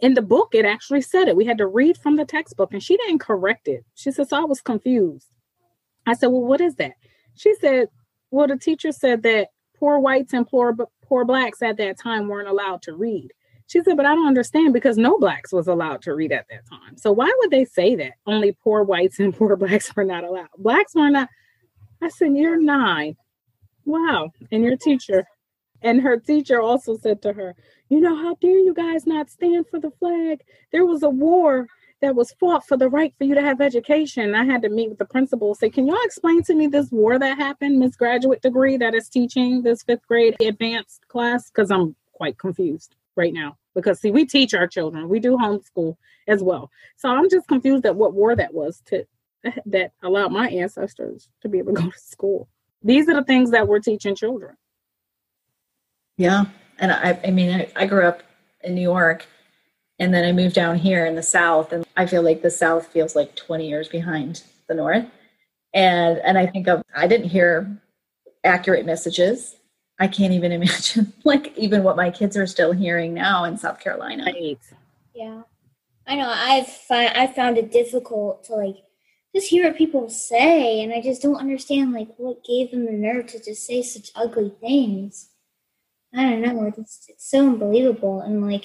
[0.00, 1.36] in the book, it actually said it.
[1.36, 3.84] We had to read from the textbook, and she didn't correct it.
[3.94, 5.26] She said, So I was confused.
[6.06, 6.92] I said, Well, what is that?
[7.34, 7.88] She said,
[8.30, 12.48] Well, the teacher said that poor whites and poor, poor blacks at that time weren't
[12.48, 13.28] allowed to read.
[13.68, 16.66] She said, But I don't understand because no blacks was allowed to read at that
[16.68, 16.96] time.
[16.96, 18.14] So why would they say that?
[18.26, 20.48] Only poor whites and poor blacks were not allowed.
[20.56, 21.28] Blacks were not.
[22.02, 23.16] I said, You're nine.
[23.84, 24.32] Wow.
[24.50, 25.26] And your teacher,
[25.82, 27.54] and her teacher also said to her,
[27.88, 30.42] you know, how dare you guys not stand for the flag?
[30.72, 31.66] There was a war
[32.02, 34.34] that was fought for the right for you to have education.
[34.34, 37.18] I had to meet with the principal, say, Can y'all explain to me this war
[37.18, 41.50] that happened, Miss Graduate degree that is teaching this fifth grade advanced class?
[41.50, 45.96] Because I'm quite confused right now because see, we teach our children, we do homeschool
[46.26, 46.70] as well.
[46.96, 49.04] So I'm just confused at what war that was to
[49.66, 52.48] that allowed my ancestors to be able to go to school.
[52.82, 54.56] These are the things that we're teaching children.
[56.16, 56.46] Yeah.
[56.78, 58.22] And I, I mean, I, I grew up
[58.62, 59.26] in New York
[59.98, 61.72] and then I moved down here in the South.
[61.72, 65.06] And I feel like the South feels like 20 years behind the North.
[65.74, 67.80] And, and I think of, I didn't hear
[68.44, 69.56] accurate messages.
[69.98, 73.80] I can't even imagine like even what my kids are still hearing now in South
[73.80, 74.24] Carolina.
[74.24, 74.58] Right.
[75.14, 75.42] Yeah,
[76.06, 76.28] I know.
[76.28, 78.76] I've find I found it difficult to like
[79.34, 82.92] just hear what people say, and I just don't understand like what gave them the
[82.92, 85.30] nerve to just say such ugly things.
[86.14, 86.72] I don't know.
[86.78, 88.64] It's, it's so unbelievable, and like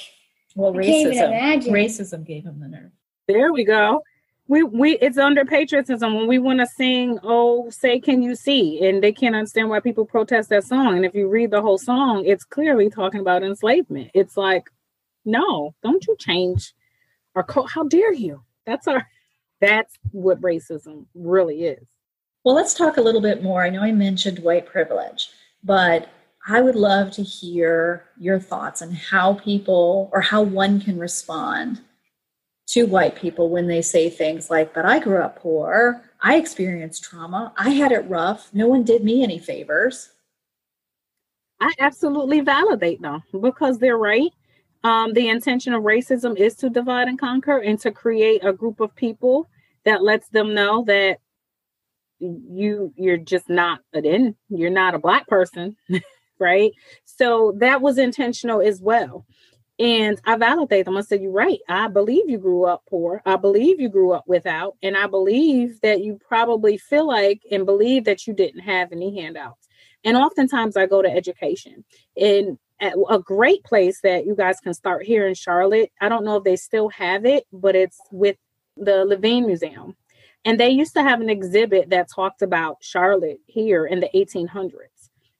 [0.55, 1.27] Well, I can't even racism.
[1.27, 1.73] imagine.
[1.73, 2.91] Racism gave him the nerve.
[3.27, 4.01] There we go.
[4.47, 8.85] We we it's under patriotism when we want to sing, oh, say can you see?
[8.85, 10.95] And they can't understand why people protest that song.
[10.95, 14.11] And if you read the whole song, it's clearly talking about enslavement.
[14.13, 14.69] It's like,
[15.23, 16.73] no, don't you change
[17.35, 17.69] our code.
[17.69, 18.43] How dare you?
[18.65, 19.07] That's our
[19.61, 21.87] that's what racism really is.
[22.43, 23.63] Well, let's talk a little bit more.
[23.63, 25.29] I know I mentioned white privilege,
[25.63, 26.09] but
[26.45, 31.79] I would love to hear your thoughts on how people or how one can respond
[32.73, 37.03] to white people when they say things like, But I grew up poor, I experienced
[37.03, 40.09] trauma, I had it rough, no one did me any favors.
[41.59, 44.31] I absolutely validate them because they're right.
[44.83, 48.79] Um, the intention of racism is to divide and conquer and to create a group
[48.79, 49.47] of people
[49.85, 51.19] that lets them know that
[52.19, 55.75] you you're just not an in you're not a black person
[56.39, 56.71] right?
[57.05, 59.25] So that was intentional as well
[59.79, 60.97] and i validate them.
[60.97, 61.59] I said you're right.
[61.67, 63.21] I believe you grew up poor.
[63.25, 64.75] I believe you grew up without.
[64.83, 69.19] And i believe that you probably feel like and believe that you didn't have any
[69.19, 69.67] handouts.
[70.03, 71.83] And oftentimes i go to education.
[72.17, 76.35] And a great place that you guys can start here in charlotte i don't know
[76.35, 78.35] if they still have it but it's with
[78.77, 79.95] the levine museum.
[80.45, 84.71] And they used to have an exhibit that talked about Charlotte here in the 1800s.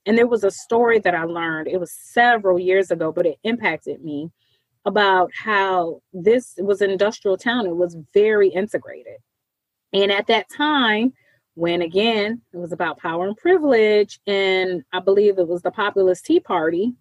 [0.06, 3.38] And there was a story that I learned, it was several years ago, but it
[3.44, 4.30] impacted me
[4.86, 7.66] about how this was an industrial town.
[7.66, 9.18] It was very integrated.
[9.94, 11.14] And at that time,
[11.56, 16.26] when again, it was about power and privilege, and I believe it was the Populist
[16.26, 16.96] Tea Party,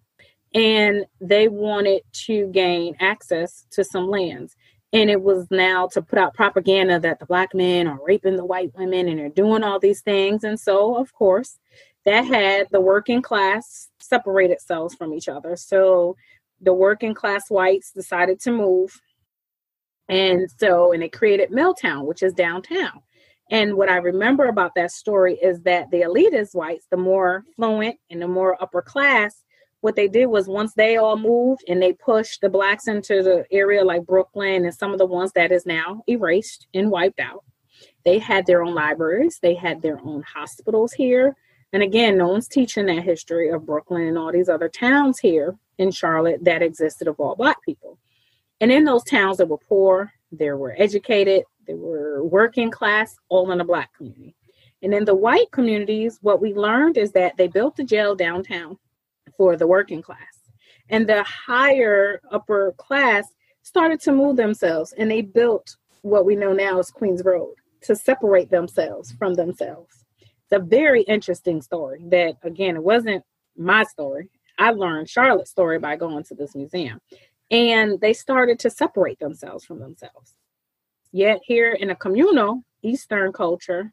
[0.53, 4.55] and they wanted to gain access to some lands
[4.93, 8.45] and it was now to put out propaganda that the black men are raping the
[8.45, 11.59] white women and they're doing all these things and so of course
[12.05, 15.55] that had the working class separate itself from each other.
[15.55, 16.15] So
[16.61, 18.99] the working class whites decided to move.
[20.09, 23.01] And so and it created milltown which is downtown.
[23.51, 27.97] And what i remember about that story is that the elitist whites the more fluent
[28.09, 29.43] and the more upper class
[29.83, 33.45] what they did was once they all moved and they pushed the blacks into the
[33.51, 37.43] area like Brooklyn and some of the ones that is now erased and wiped out,
[38.05, 41.35] they had their own libraries, they had their own hospitals here.
[41.73, 45.55] And again, no one's teaching that history of Brooklyn and all these other towns here
[45.79, 47.97] in Charlotte that existed of all black people.
[48.61, 53.51] And in those towns that were poor, there were educated, there were working class, all
[53.51, 54.35] in the black community.
[54.83, 58.77] And in the white communities, what we learned is that they built the jail downtown
[59.35, 60.19] for the working class.
[60.89, 63.27] And the higher upper class
[63.63, 67.95] started to move themselves and they built what we know now as Queens Road to
[67.95, 70.02] separate themselves from themselves.
[70.53, 73.23] A very interesting story that, again, it wasn't
[73.57, 74.29] my story.
[74.59, 77.01] I learned Charlotte's story by going to this museum.
[77.49, 80.35] And they started to separate themselves from themselves.
[81.11, 83.91] Yet, here in a communal Eastern culture,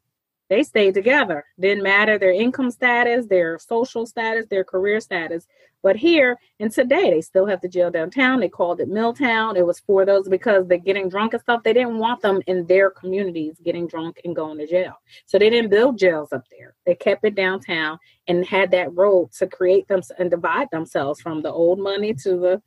[0.50, 1.44] they stayed together.
[1.58, 5.46] Didn't matter their income status, their social status, their career status.
[5.82, 8.40] But here and today, they still have the jail downtown.
[8.40, 9.56] They called it Milltown.
[9.56, 11.62] It was for those because they're getting drunk and stuff.
[11.62, 14.94] They didn't want them in their communities getting drunk and going to jail.
[15.26, 16.74] So they didn't build jails up there.
[16.84, 21.40] They kept it downtown and had that road to create them and divide themselves from
[21.42, 22.62] the old money to the,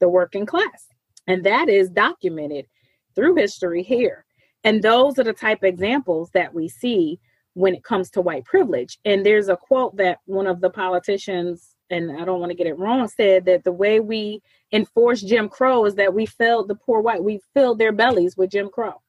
[0.00, 0.88] the working class.
[1.28, 2.66] And that is documented
[3.14, 4.24] through history here.
[4.64, 7.20] And those are the type of examples that we see
[7.54, 8.98] when it comes to white privilege.
[9.04, 12.66] And there's a quote that one of the politicians, and I don't want to get
[12.66, 16.74] it wrong, said that the way we enforce Jim Crow is that we filled the
[16.74, 19.02] poor white, we filled their bellies with Jim Crow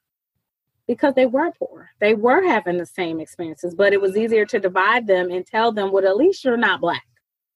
[0.87, 1.89] because they were poor.
[1.99, 5.71] They were having the same experiences, but it was easier to divide them and tell
[5.71, 7.03] them, well, at least you're not black.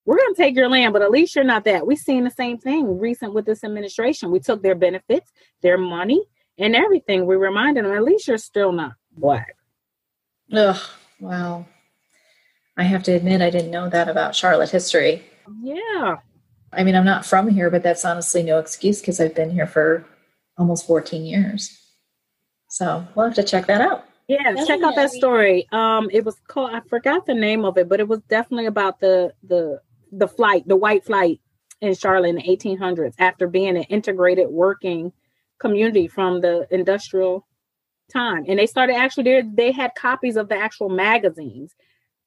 [0.06, 1.86] We're going to take your land, but at least you're not that.
[1.86, 4.32] We've seen the same thing recent with this administration.
[4.32, 6.24] We took their benefits, their money,
[6.58, 7.26] and everything.
[7.26, 9.56] We reminded them, at least you're still not black.
[10.52, 10.82] Ugh,
[11.20, 11.66] wow.
[12.82, 15.24] I have to admit, I didn't know that about Charlotte history.
[15.62, 16.16] Yeah.
[16.74, 19.68] I mean, I'm not from here, but that's honestly no excuse because I've been here
[19.68, 20.04] for
[20.58, 21.80] almost 14 years.
[22.70, 24.06] So we'll have to check that out.
[24.28, 25.68] Yeah, check out that story.
[25.72, 29.00] Um, it was called I forgot the name of it, but it was definitely about
[29.00, 29.80] the the
[30.12, 31.40] the flight, the white flight
[31.82, 35.12] in Charlotte in the 1800s after being an integrated working
[35.60, 37.46] community from the industrial
[38.12, 38.46] time.
[38.48, 41.76] And they started actually there they had copies of the actual magazines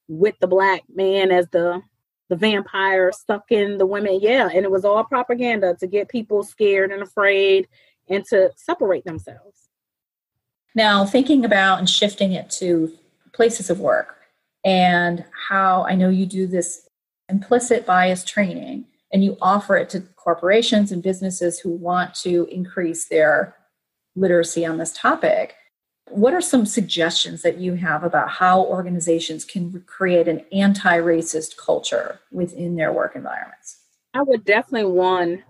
[0.09, 1.83] with the black man as the
[2.31, 4.19] the vampire sucking the women.
[4.21, 7.69] Yeah, and it was all propaganda to get people scared and afraid
[8.09, 9.69] and to separate themselves.
[10.75, 12.93] Now, thinking about and shifting it to
[13.33, 14.17] places of work
[14.65, 16.89] and how I know you do this
[17.29, 23.07] implicit bias training and you offer it to corporations and businesses who want to increase
[23.07, 23.55] their
[24.17, 25.55] literacy on this topic.
[26.11, 31.57] What are some suggestions that you have about how organizations can create an anti racist
[31.57, 33.79] culture within their work environments?
[34.13, 35.43] I would definitely one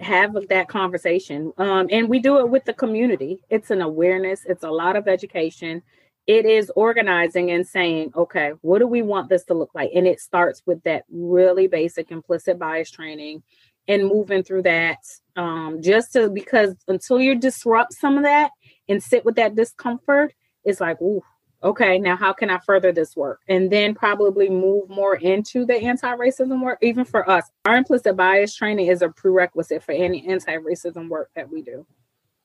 [0.00, 1.52] have that conversation.
[1.58, 3.42] Um, and we do it with the community.
[3.50, 5.82] It's an awareness, it's a lot of education.
[6.26, 9.90] It is organizing and saying, okay, what do we want this to look like?
[9.94, 13.42] And it starts with that really basic implicit bias training
[13.88, 14.98] and moving through that
[15.36, 18.50] um, just to because until you disrupt some of that
[18.90, 20.34] and sit with that discomfort,
[20.64, 21.22] it's like, ooh,
[21.62, 23.40] okay, now how can I further this work?
[23.48, 27.44] And then probably move more into the anti racism work, even for us.
[27.64, 31.86] Our implicit bias training is a prerequisite for any anti racism work that we do.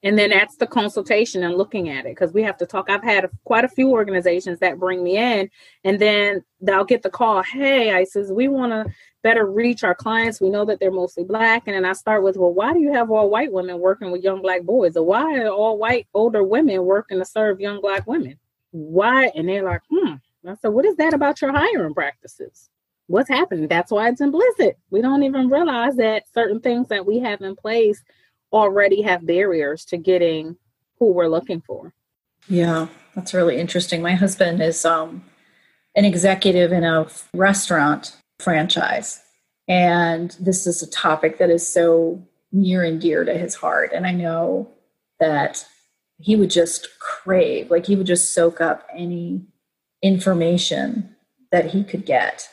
[0.06, 2.90] And then that's the consultation and looking at it because we have to talk.
[2.90, 5.50] I've had quite a few organizations that bring me in,
[5.84, 8.86] and then they'll get the call Hey, i says we want to
[9.24, 10.40] better reach our clients.
[10.40, 11.64] We know that they're mostly black.
[11.66, 14.24] And then I start with, Well, why do you have all white women working with
[14.24, 14.96] young black boys?
[14.96, 18.38] Or why are all white older women working to serve young black women?
[18.76, 19.32] why?
[19.36, 20.16] And they're like, hmm.
[20.48, 22.70] I said, what is that about your hiring practices?
[23.08, 23.68] What's happening?
[23.68, 24.78] That's why it's implicit.
[24.90, 28.04] We don't even realize that certain things that we have in place
[28.56, 30.58] already have barriers to getting
[30.98, 31.94] who we're looking for.
[32.48, 34.02] Yeah, that's really interesting.
[34.02, 35.24] My husband is um,
[35.96, 39.22] an executive in a restaurant franchise.
[39.68, 43.92] And this is a topic that is so near and dear to his heart.
[43.94, 44.70] And I know
[45.20, 45.66] that
[46.20, 49.42] he would just crave, like he would just soak up any
[50.02, 51.16] information
[51.52, 52.48] that he could get.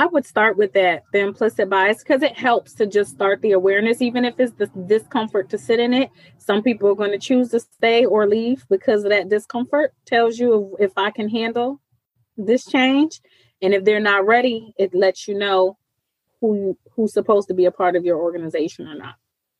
[0.00, 3.52] I would start with that, the implicit bias, because it helps to just start the
[3.52, 6.08] awareness, even if it's the discomfort to sit in it.
[6.38, 9.92] Some people are going to choose to stay or leave because of that discomfort.
[10.06, 11.82] Tells you if, if I can handle
[12.38, 13.20] this change,
[13.60, 15.76] and if they're not ready, it lets you know
[16.40, 19.16] who who's supposed to be a part of your organization or not.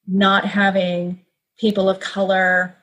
[0.06, 1.20] not having
[1.58, 2.76] people of color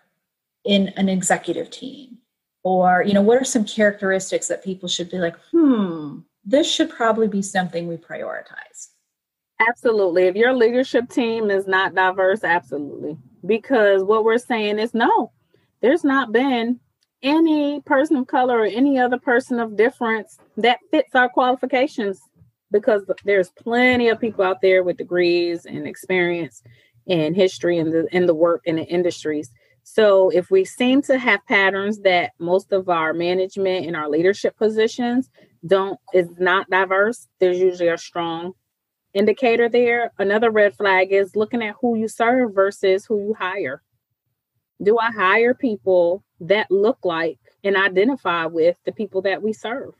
[0.65, 2.17] in an executive team
[2.63, 6.89] or you know what are some characteristics that people should be like hmm this should
[6.89, 8.89] probably be something we prioritize.
[9.67, 10.23] Absolutely.
[10.23, 13.17] If your leadership team is not diverse absolutely.
[13.45, 15.31] Because what we're saying is no,
[15.81, 16.79] there's not been
[17.21, 22.21] any person of color or any other person of difference that fits our qualifications
[22.71, 26.61] because there's plenty of people out there with degrees and experience
[27.07, 29.51] and history and the in the work in the industries.
[29.83, 34.55] So if we seem to have patterns that most of our management and our leadership
[34.55, 35.29] positions
[35.65, 38.53] don't is not diverse, there's usually a strong
[39.13, 40.11] indicator there.
[40.19, 43.81] Another red flag is looking at who you serve versus who you hire.
[44.81, 49.93] Do I hire people that look like and identify with the people that we serve?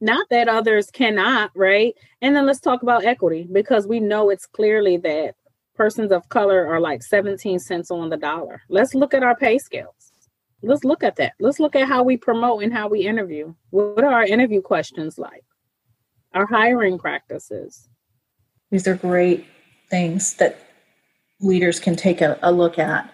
[0.00, 1.94] Not that others cannot, right?
[2.22, 5.34] And then let's talk about equity because we know it's clearly that
[5.74, 8.62] persons of color are like 17 cents on the dollar.
[8.68, 10.12] Let's look at our pay scales.
[10.62, 11.34] Let's look at that.
[11.38, 13.54] Let's look at how we promote and how we interview.
[13.70, 15.44] What are our interview questions like?
[16.32, 17.88] Our hiring practices.
[18.70, 19.46] These are great
[19.90, 20.58] things that
[21.40, 23.12] leaders can take a, a look at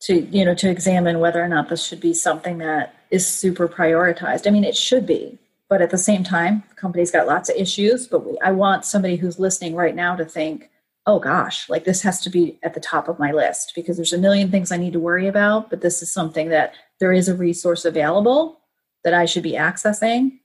[0.00, 3.68] to you know to examine whether or not this should be something that is super
[3.68, 4.46] prioritized.
[4.46, 5.38] I mean, it should be,
[5.68, 8.06] but at the same time, the company's got lots of issues.
[8.06, 10.70] But we, I want somebody who's listening right now to think,
[11.06, 14.12] oh gosh, like this has to be at the top of my list because there's
[14.12, 15.70] a million things I need to worry about.
[15.70, 18.60] But this is something that there is a resource available
[19.04, 20.38] that I should be accessing,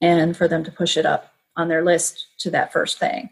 [0.00, 3.30] and for them to push it up on their list to that first thing.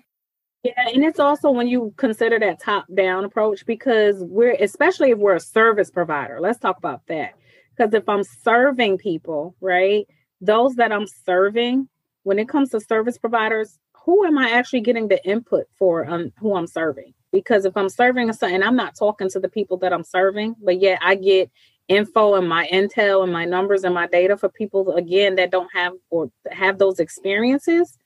[0.64, 5.18] Yeah, and it's also when you consider that top down approach because we're especially if
[5.18, 6.40] we're a service provider.
[6.40, 7.34] Let's talk about that.
[7.76, 10.06] Because if I'm serving people, right,
[10.42, 11.88] those that I'm serving,
[12.24, 16.32] when it comes to service providers, who am I actually getting the input for um,
[16.40, 17.14] who I'm serving?
[17.32, 20.56] Because if I'm serving a and I'm not talking to the people that I'm serving,
[20.62, 21.50] but yet I get
[21.88, 25.70] info and my intel and my numbers and my data for people again that don't
[25.74, 27.98] have or have those experiences,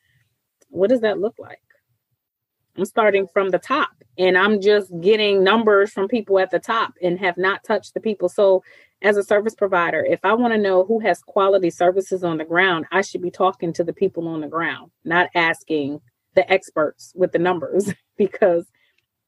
[0.71, 1.61] what does that look like?
[2.79, 6.95] I'm starting from the top and I'm just getting numbers from people at the top
[7.03, 8.29] and have not touched the people.
[8.29, 8.63] So,
[9.03, 12.45] as a service provider, if I want to know who has quality services on the
[12.45, 16.01] ground, I should be talking to the people on the ground, not asking
[16.35, 18.67] the experts with the numbers because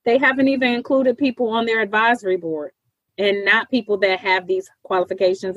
[0.05, 2.73] they haven't even included people on their advisory board
[3.17, 5.57] and not people that have these qualifications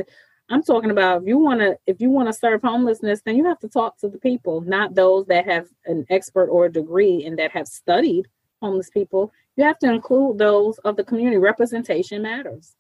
[0.50, 3.46] I'm talking about if you want to if you want to serve homelessness, then you
[3.46, 7.26] have to talk to the people, not those that have an expert or a degree
[7.26, 8.28] and that have studied
[8.62, 9.32] homeless people.
[9.56, 11.38] You have to include those of the community.
[11.38, 12.76] Representation matters.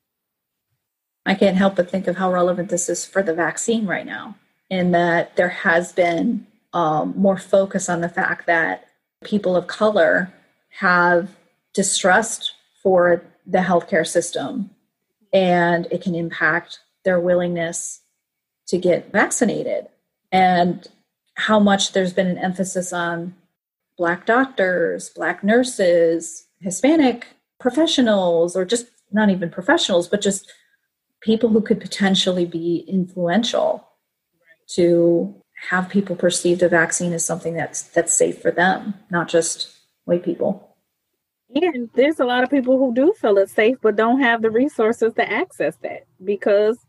[1.25, 4.35] I can't help but think of how relevant this is for the vaccine right now,
[4.69, 8.87] in that there has been um, more focus on the fact that
[9.23, 10.33] people of color
[10.69, 11.29] have
[11.73, 14.69] distrust for the healthcare system
[15.31, 18.01] and it can impact their willingness
[18.67, 19.87] to get vaccinated
[20.31, 20.87] and
[21.35, 23.35] how much there's been an emphasis on
[23.97, 27.27] black doctors, black nurses, Hispanic
[27.59, 30.51] professionals, or just not even professionals, but just
[31.21, 33.87] people who could potentially be influential
[34.67, 35.35] to
[35.69, 39.71] have people perceive the vaccine as something that's that's safe for them, not just
[40.05, 40.75] white people.
[41.49, 44.49] Yeah, there's a lot of people who do feel it's safe but don't have the
[44.49, 46.79] resources to access that because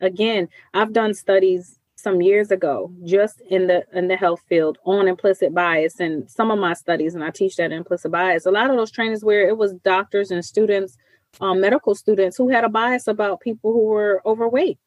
[0.00, 5.08] again, I've done studies some years ago just in the in the health field on
[5.08, 8.46] implicit bias and some of my studies and I teach that implicit bias.
[8.46, 10.96] A lot of those trainings where it was doctors and students,
[11.40, 14.78] um, medical students who had a bias about people who were overweight.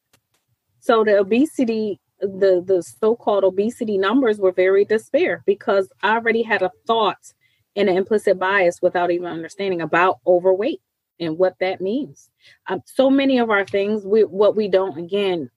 [0.78, 6.62] So the obesity the the so-called obesity numbers were very despair because I already had
[6.62, 7.32] a thought
[7.76, 10.80] and an implicit bias without even understanding about overweight
[11.20, 12.30] and what that means.
[12.68, 15.50] Um, so many of our things, we what we don't again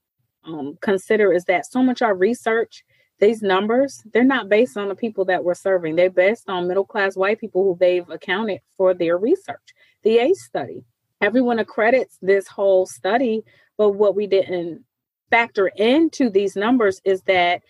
[0.45, 2.84] um, consider is that so much our research,
[3.20, 5.95] these numbers, they're not based on the people that we're serving.
[5.95, 9.74] They're based on middle class white people who they've accounted for their research.
[10.03, 10.84] The ACE study,
[11.22, 13.43] everyone accredits this whole study,
[13.78, 14.84] but what we didn't
[15.30, 17.61] factor into these numbers is that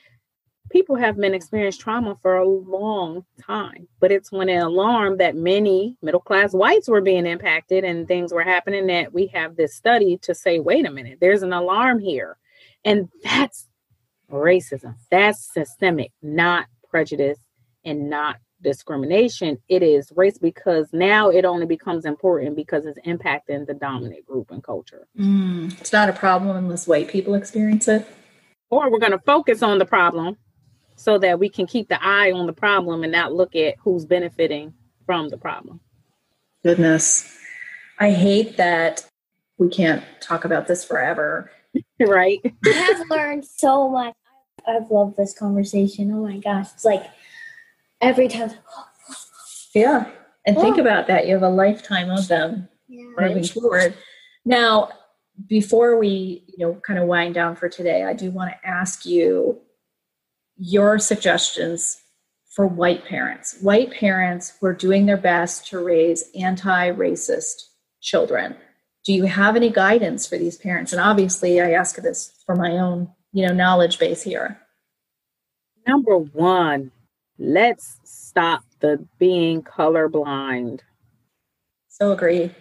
[0.72, 5.36] people have been experiencing trauma for a long time, but it's when an alarm that
[5.36, 9.76] many middle class whites were being impacted and things were happening that we have this
[9.76, 12.38] study to say, wait a minute, there's an alarm here.
[12.84, 13.68] And that's
[14.32, 14.96] racism.
[15.12, 17.40] That's systemic, not prejudice
[17.86, 19.58] and not discrimination.
[19.68, 24.52] It is race because now it only becomes important because it's impacting the dominant group
[24.52, 25.08] and culture.
[25.20, 28.08] Mm, it's not a problem unless white people experience it.
[28.70, 30.38] Or we're going to focus on the problem
[30.96, 34.06] so that we can keep the eye on the problem and not look at who's
[34.06, 34.74] benefiting
[35.06, 35.80] from the problem.
[36.64, 37.38] Goodness.
[38.00, 39.06] I hate that
[39.58, 41.52] we can't talk about this forever.
[42.00, 42.40] right.
[42.66, 44.16] I have learned so much.
[44.68, 46.12] I've loved this conversation.
[46.12, 46.68] Oh my gosh.
[46.74, 47.06] It's like
[48.02, 48.52] every time.
[49.76, 50.12] Yeah.
[50.46, 50.82] And think oh.
[50.82, 51.26] about that.
[51.26, 53.08] You have a lifetime of them Yeah.
[53.18, 53.96] moving forward.
[54.46, 54.90] Now,
[55.48, 59.04] before we, you know, kind of wind down for today, I do want to ask
[59.04, 59.60] you
[60.58, 62.02] your suggestions
[62.54, 63.58] for white parents.
[63.62, 67.70] White parents who are doing their best to raise anti-racist
[68.02, 68.56] children.
[69.06, 70.94] Do you have any guidance for these parents?
[70.94, 74.60] And obviously, I ask this for my own, you know, knowledge base here.
[75.88, 76.92] Number one,
[77.38, 80.82] let's stop the being colorblind.
[81.90, 82.52] So agree.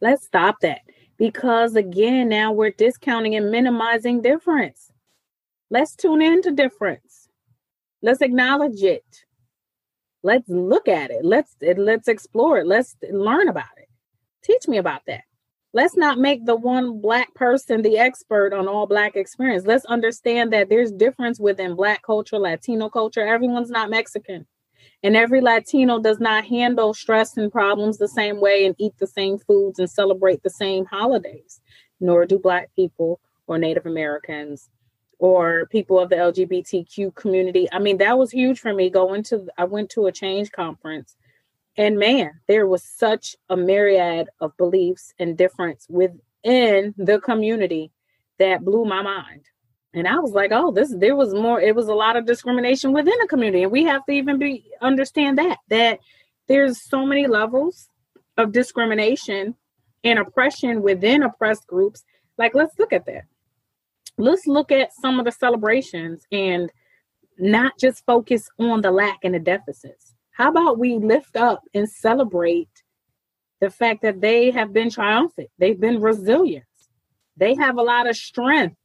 [0.00, 0.80] Let's stop that
[1.18, 4.90] because again, now we're discounting and minimizing difference.
[5.70, 7.09] Let's tune into difference.
[8.02, 9.24] Let's acknowledge it.
[10.22, 11.24] Let's look at it.
[11.24, 12.66] Let's let's explore it.
[12.66, 13.88] Let's learn about it.
[14.42, 15.22] Teach me about that.
[15.72, 19.64] Let's not make the one black person the expert on all black experience.
[19.66, 23.26] Let's understand that there's difference within black culture, Latino culture.
[23.26, 24.46] Everyone's not Mexican.
[25.02, 29.06] And every Latino does not handle stress and problems the same way and eat the
[29.06, 31.60] same foods and celebrate the same holidays,
[32.00, 34.68] nor do Black people or Native Americans
[35.20, 37.68] or people of the LGBTQ community.
[37.70, 41.16] I mean, that was huge for me going to, I went to a change conference
[41.76, 47.92] and man, there was such a myriad of beliefs and difference within the community
[48.38, 49.42] that blew my mind
[49.92, 52.92] and I was like, oh, this there was more, it was a lot of discrimination
[52.92, 53.64] within the community.
[53.64, 55.98] And we have to even be understand that that
[56.46, 57.88] there's so many levels
[58.36, 59.56] of discrimination
[60.04, 62.04] and oppression within oppressed groups.
[62.38, 63.24] Like, let's look at that.
[64.20, 66.70] Let's look at some of the celebrations and
[67.38, 70.14] not just focus on the lack and the deficits.
[70.32, 72.70] How about we lift up and celebrate
[73.60, 76.64] the fact that they have been triumphant, they've been resilient,
[77.36, 78.76] they have a lot of strength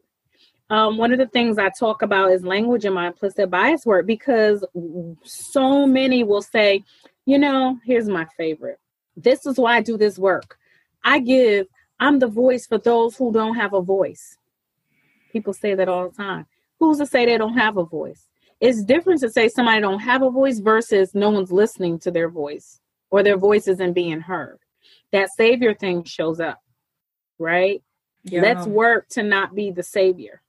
[0.69, 4.07] um, one of the things I talk about is language in my implicit bias work
[4.07, 4.65] because
[5.23, 6.83] so many will say,
[7.25, 8.79] you know, here's my favorite.
[9.15, 10.57] This is why I do this work.
[11.03, 11.67] I give,
[11.99, 14.37] I'm the voice for those who don't have a voice.
[15.35, 16.45] People say that all the time.
[16.79, 18.29] Who's to say they don't have a voice?
[18.61, 22.29] It's different to say somebody don't have a voice versus no one's listening to their
[22.29, 22.79] voice
[23.11, 24.59] or their voice isn't being heard.
[25.11, 26.61] That savior thing shows up,
[27.37, 27.83] right?
[28.23, 28.43] Yeah.
[28.43, 30.41] Let's work to not be the savior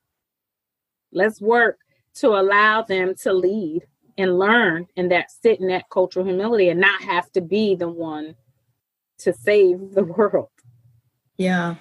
[1.10, 1.78] Let's work
[2.16, 6.78] to allow them to lead and learn and that sit in that cultural humility and
[6.80, 8.36] not have to be the one
[9.18, 10.50] to save the world.
[11.38, 11.76] Yeah.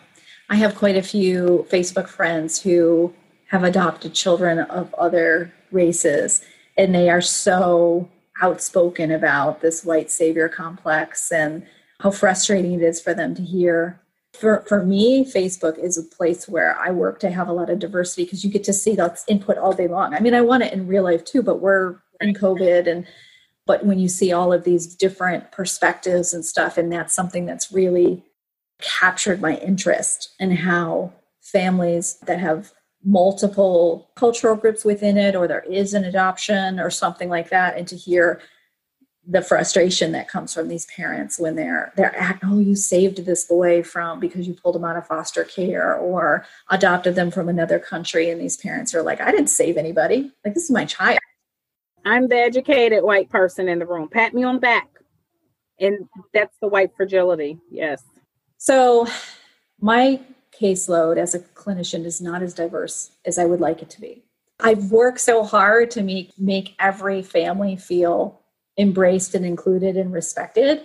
[0.49, 3.13] I have quite a few Facebook friends who
[3.47, 6.43] have adopted children of other races
[6.77, 8.09] and they are so
[8.41, 11.65] outspoken about this white savior complex and
[11.99, 13.99] how frustrating it is for them to hear
[14.35, 17.79] for, for me, Facebook is a place where I work to have a lot of
[17.79, 20.13] diversity because you get to see that input all day long.
[20.13, 23.07] I mean, I want it in real life too, but we're in COVID and
[23.67, 27.71] but when you see all of these different perspectives and stuff, and that's something that's
[27.71, 28.23] really
[28.81, 32.71] captured my interest in how families that have
[33.03, 37.87] multiple cultural groups within it, or there is an adoption or something like that, and
[37.87, 38.41] to hear
[39.27, 43.43] the frustration that comes from these parents when they're they're at oh you saved this
[43.45, 47.79] boy from because you pulled him out of foster care or adopted them from another
[47.79, 50.31] country and these parents are like i didn't save anybody.
[50.43, 51.19] Like this is my child.
[52.05, 54.09] I'm the educated white person in the room.
[54.09, 54.89] Pat me on the back.
[55.79, 57.57] And that's the white fragility.
[57.71, 58.03] Yes
[58.57, 59.07] so
[59.79, 60.19] my
[60.59, 64.23] caseload as a clinician is not as diverse as i would like it to be
[64.61, 68.39] i've worked so hard to make make every family feel
[68.77, 70.81] embraced and included and respected.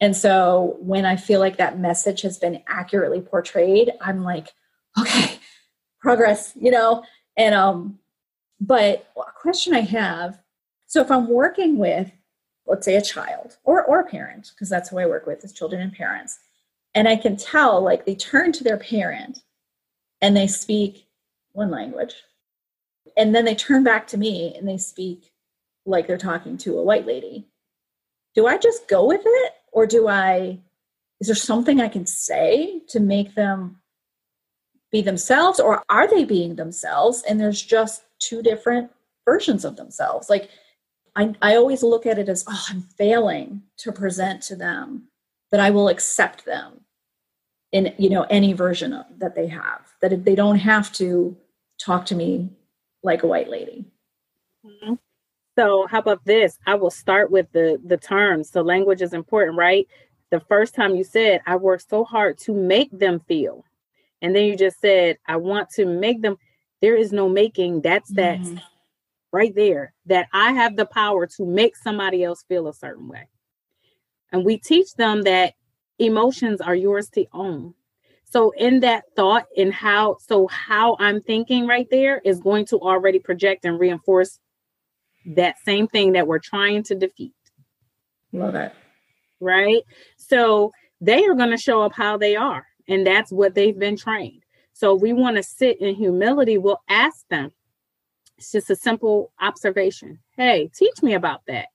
[0.00, 4.52] And so when I feel like that message has been accurately portrayed, I'm like,
[4.98, 5.38] okay,
[6.00, 7.04] progress, you know?
[7.36, 7.98] And um,
[8.60, 10.38] but a question I have,
[10.86, 12.10] so if I'm working with,
[12.66, 15.52] let's say a child or or a parent, because that's who I work with is
[15.52, 16.38] children and parents,
[16.94, 19.42] and I can tell like they turn to their parent
[20.20, 21.06] and they speak
[21.52, 22.14] one language.
[23.16, 25.32] And then they turn back to me and they speak
[25.86, 27.46] like they're talking to a white lady.
[28.34, 29.52] Do i just go with it?
[29.72, 30.58] Or do i
[31.20, 33.80] is there something i can say to make them
[34.90, 35.60] be themselves?
[35.60, 37.22] Or are they being themselves?
[37.28, 38.90] And there's just two different
[39.24, 40.30] versions of themselves.
[40.30, 40.50] Like
[41.16, 45.08] i, I always look at it as oh i'm failing to present to them
[45.50, 46.80] that i will accept them
[47.72, 51.36] in you know any version of, that they have that they don't have to
[51.80, 52.50] talk to me
[53.02, 53.84] like a white lady
[54.64, 54.94] mm-hmm.
[55.56, 56.58] So how about this?
[56.66, 58.50] I will start with the the terms.
[58.50, 59.86] So language is important, right?
[60.30, 63.64] The first time you said, I worked so hard to make them feel.
[64.20, 66.36] And then you just said, I want to make them.
[66.80, 67.82] There is no making.
[67.82, 68.56] That's that mm-hmm.
[69.32, 69.94] right there.
[70.06, 73.28] That I have the power to make somebody else feel a certain way.
[74.32, 75.54] And we teach them that
[75.98, 77.74] emotions are yours to own.
[78.24, 82.80] So in that thought and how so how I'm thinking right there is going to
[82.80, 84.40] already project and reinforce
[85.36, 87.32] that same thing that we're trying to defeat.
[88.32, 88.72] Love it.
[89.40, 89.82] Right?
[90.16, 93.96] So they are going to show up how they are and that's what they've been
[93.96, 94.42] trained.
[94.72, 97.52] So we want to sit in humility, we'll ask them.
[98.36, 100.18] It's just a simple observation.
[100.36, 101.68] Hey, teach me about that.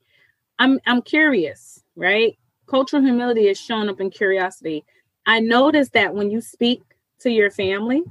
[0.60, 2.38] I'm I'm curious, right?
[2.68, 4.86] Cultural humility is shown up in curiosity.
[5.26, 6.82] I notice that when you speak
[7.20, 8.02] to your family,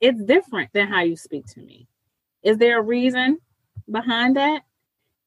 [0.00, 1.86] it's different than how you speak to me.
[2.42, 3.38] Is there a reason
[3.90, 4.62] behind that?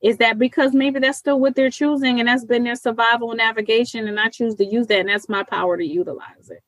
[0.01, 4.07] Is that because maybe that's still what they're choosing and that's been their survival navigation
[4.07, 6.61] and I choose to use that and that's my power to utilize it?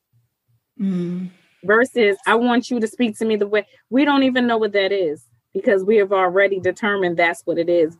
[0.80, 1.30] Mm.
[1.64, 4.72] Versus, I want you to speak to me the way we don't even know what
[4.72, 5.24] that is
[5.54, 7.96] because we have already determined that's what it is.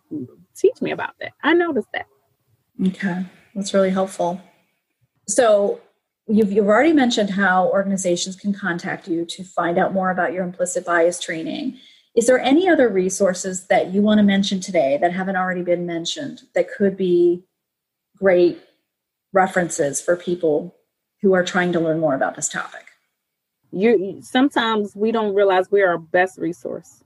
[0.57, 1.33] Teach me about that.
[1.43, 2.07] I noticed that.
[2.89, 3.25] Okay.
[3.55, 4.41] That's really helpful.
[5.29, 5.81] So
[6.27, 10.45] you've, you've already mentioned how organizations can contact you to find out more about your
[10.45, 11.79] implicit bias training.
[12.15, 15.87] Is there any other resources that you want to mention today that haven't already been
[15.87, 17.45] mentioned that could be
[18.17, 18.61] great
[19.33, 20.75] references for people
[21.23, 22.87] who are trying to learn more about this topic?
[23.71, 27.03] You sometimes we don't realize we're our best resource.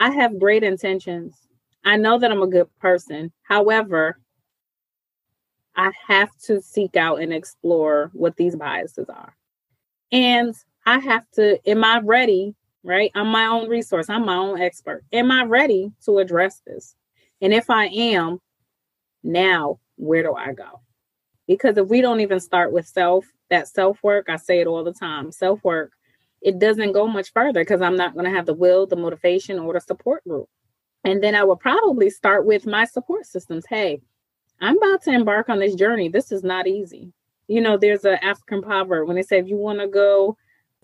[0.00, 1.36] I have great intentions.
[1.84, 3.32] I know that I'm a good person.
[3.42, 4.18] However,
[5.80, 9.34] I have to seek out and explore what these biases are.
[10.12, 10.54] And
[10.84, 12.54] I have to, am I ready?
[12.82, 13.10] Right?
[13.14, 14.10] I'm my own resource.
[14.10, 15.04] I'm my own expert.
[15.10, 16.94] Am I ready to address this?
[17.40, 18.40] And if I am,
[19.22, 20.82] now where do I go?
[21.46, 24.84] Because if we don't even start with self, that self work, I say it all
[24.84, 25.92] the time self work,
[26.42, 29.58] it doesn't go much further because I'm not going to have the will, the motivation,
[29.58, 30.48] or the support group.
[31.04, 33.64] And then I will probably start with my support systems.
[33.66, 34.02] Hey,
[34.60, 36.08] I'm about to embark on this journey.
[36.08, 37.12] This is not easy.
[37.48, 40.36] You know, there's an African proverb when they say, if you want to go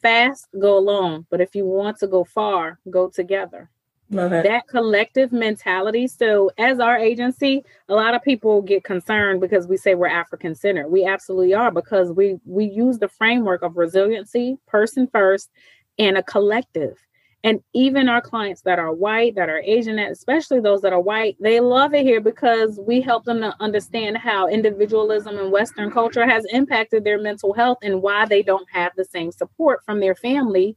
[0.02, 1.26] fast, go alone.
[1.30, 3.70] But if you want to go far, go together.
[4.10, 4.44] Love it.
[4.44, 6.06] That collective mentality.
[6.06, 10.54] So, as our agency, a lot of people get concerned because we say we're African
[10.54, 10.88] centered.
[10.88, 15.50] We absolutely are because we we use the framework of resiliency, person first,
[15.98, 16.98] and a collective.
[17.44, 21.36] And even our clients that are white, that are Asian, especially those that are white,
[21.38, 26.26] they love it here because we help them to understand how individualism in Western culture
[26.26, 30.14] has impacted their mental health and why they don't have the same support from their
[30.14, 30.76] family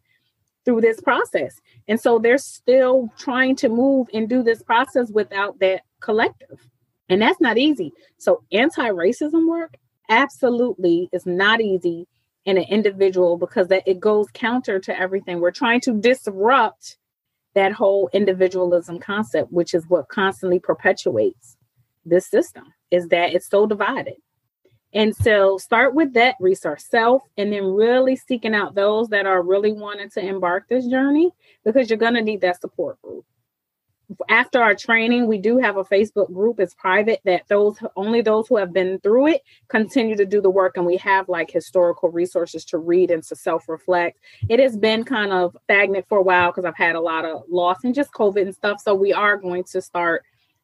[0.65, 1.59] through this process.
[1.87, 6.67] And so they're still trying to move and do this process without that collective.
[7.09, 7.91] And that's not easy.
[8.17, 9.75] So anti racism work
[10.09, 12.07] absolutely is not easy
[12.45, 15.39] in an individual because that it goes counter to everything.
[15.39, 16.97] We're trying to disrupt
[17.55, 21.57] that whole individualism concept, which is what constantly perpetuates
[22.05, 24.15] this system, is that it's so divided.
[24.93, 29.43] And so start with that resource self and then really seeking out those that are
[29.43, 31.31] really wanting to embark this journey
[31.63, 33.25] because you're going to need that support group
[34.27, 36.59] after our training, we do have a Facebook group.
[36.59, 40.49] It's private that those only those who have been through it continue to do the
[40.49, 40.77] work.
[40.77, 44.17] And we have like historical resources to read and to self-reflect.
[44.49, 47.43] It has been kind of stagnant for a while because I've had a lot of
[47.49, 48.81] loss and just COVID and stuff.
[48.81, 50.23] So we are going to start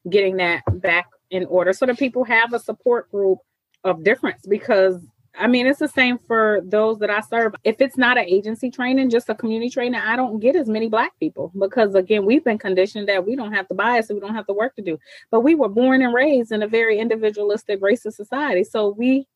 [0.10, 3.40] getting that back in order so that people have a support group
[3.84, 5.02] of difference because
[5.38, 7.56] I mean, it's the same for those that I serve.
[7.64, 10.88] If it's not an agency training, just a community training, I don't get as many
[10.88, 14.26] Black people because, again, we've been conditioned that we don't have to bias, and we
[14.26, 14.98] don't have the work to do.
[15.32, 18.64] But we were born and raised in a very individualistic, racist society.
[18.64, 19.28] So we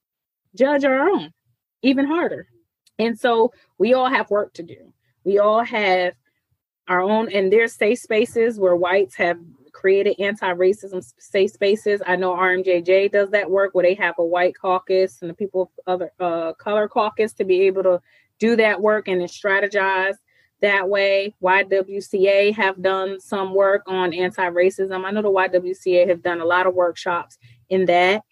[0.56, 1.34] judge our own
[1.82, 2.48] even harder.
[2.98, 4.94] And so we all have work to do.
[5.24, 6.14] We all have
[6.88, 9.38] our own, and there's safe spaces where whites have
[9.80, 12.02] created anti-racism safe spaces.
[12.06, 15.72] I know RMJJ does that work where they have a white caucus and the people
[15.88, 18.02] of other uh, color caucus to be able to
[18.40, 20.16] do that work and then strategize
[20.62, 21.34] that way.
[21.42, 25.06] YWCA have done some work on anti-racism.
[25.06, 27.38] I know the YWCA have done a lot of workshops
[27.70, 28.24] in that.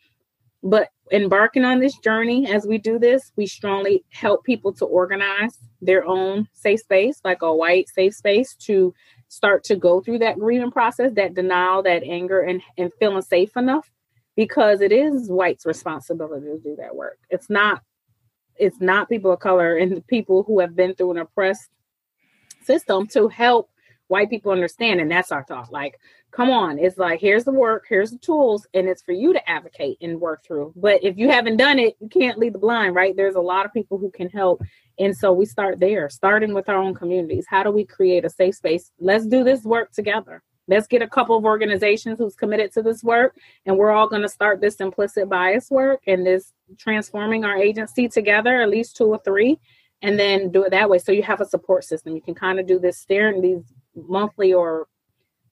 [0.61, 5.57] But embarking on this journey as we do this, we strongly help people to organize
[5.81, 8.93] their own safe space, like a white safe space, to
[9.29, 13.55] start to go through that grieving process, that denial, that anger, and, and feeling safe
[13.57, 13.89] enough
[14.35, 17.19] because it is whites' responsibility to do that work.
[17.29, 17.81] It's not
[18.59, 21.69] it's not people of color and people who have been through an oppressed
[22.63, 23.69] system to help
[24.07, 24.99] white people understand.
[24.99, 25.71] And that's our thought.
[25.71, 25.99] Like,
[26.31, 29.49] come on, it's like here's the work, here's the tools, and it's for you to
[29.49, 30.73] advocate and work through.
[30.75, 33.15] But if you haven't done it, you can't lead the blind, right?
[33.15, 34.61] There's a lot of people who can help
[34.99, 37.45] and so we start there, starting with our own communities.
[37.47, 38.91] How do we create a safe space?
[38.99, 40.41] Let's do this work together.
[40.67, 44.21] let's get a couple of organizations who's committed to this work and we're all going
[44.21, 49.05] to start this implicit bias work and this transforming our agency together at least two
[49.05, 49.57] or three
[50.01, 52.59] and then do it that way so you have a support system you can kind
[52.59, 53.63] of do this steering these
[54.07, 54.87] monthly or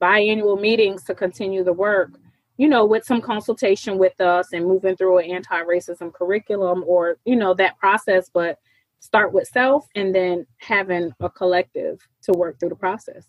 [0.00, 2.10] biannual meetings to continue the work
[2.56, 7.36] you know with some consultation with us and moving through an anti-racism curriculum or you
[7.36, 8.58] know that process but
[9.00, 13.26] start with self and then having a collective to work through the process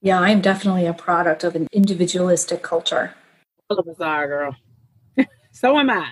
[0.00, 3.14] yeah, I am definitely a product of an individualistic culture.
[3.70, 4.56] Us are, girl.
[5.52, 6.10] so am I.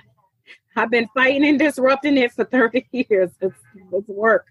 [0.75, 3.31] I've been fighting and disrupting it for 30 years.
[3.41, 3.55] It's,
[3.93, 4.47] it's work.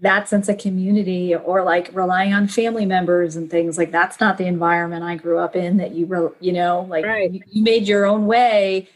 [0.00, 4.38] That sense of community or like relying on family members and things like that's not
[4.38, 7.30] the environment I grew up in that you were, you know, like right.
[7.30, 8.88] you, you, made your own way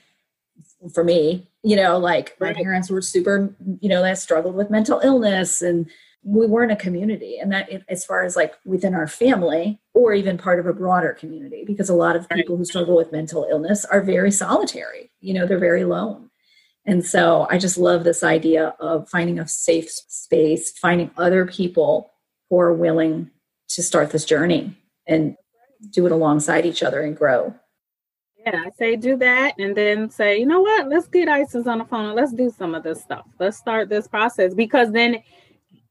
[0.95, 2.57] for me, you know, like right.
[2.57, 5.91] my parents were super, you know, they struggled with mental illness and
[6.25, 10.39] we weren't a community and that as far as like within our family or even
[10.39, 13.85] part of a broader community because a lot of people who struggle with mental illness
[13.85, 16.31] are very solitary you know they're very alone
[16.87, 22.11] and so i just love this idea of finding a safe space finding other people
[22.51, 23.31] who are willing
[23.69, 24.77] to start this journey
[25.07, 25.37] and
[25.91, 27.55] do it alongside each other and grow
[28.47, 31.79] yeah, I say do that and then say, you know what, let's get ISIS on
[31.79, 32.15] the phone.
[32.15, 33.25] Let's do some of this stuff.
[33.41, 35.23] Let's start this process because then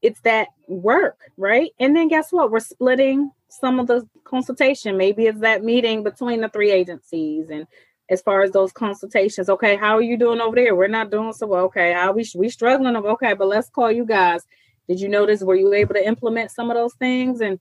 [0.02, 1.72] it's that work, right?
[1.80, 2.50] And then guess what?
[2.50, 4.96] We're splitting some of the consultation.
[4.96, 7.66] Maybe it's that meeting between the three agencies and
[8.10, 9.48] as far as those consultations.
[9.48, 10.74] Okay, how are you doing over there?
[10.74, 11.64] We're not doing so well.
[11.64, 12.96] Okay, how we we struggling?
[12.96, 14.42] Okay, but let's call you guys.
[14.88, 15.42] Did you notice?
[15.42, 17.40] Were you able to implement some of those things?
[17.40, 17.58] And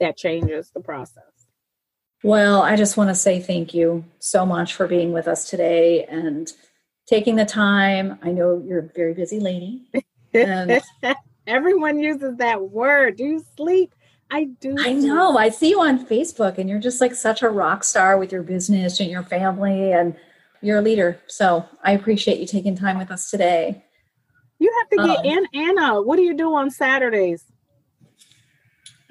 [0.00, 1.24] that changes the process.
[2.22, 6.04] Well, I just want to say thank you so much for being with us today
[6.04, 6.52] and
[7.06, 8.18] taking the time.
[8.22, 9.82] I know you're a very busy lady.
[10.32, 10.80] And
[11.50, 13.16] Everyone uses that word.
[13.16, 13.92] Do you sleep?
[14.30, 14.76] I do.
[14.78, 15.36] I know.
[15.36, 18.42] I see you on Facebook and you're just like such a rock star with your
[18.42, 20.14] business and your family and
[20.62, 21.20] you're a leader.
[21.26, 23.84] So I appreciate you taking time with us today.
[24.58, 26.02] You have to get um, Anna.
[26.02, 27.44] What do you do on Saturdays?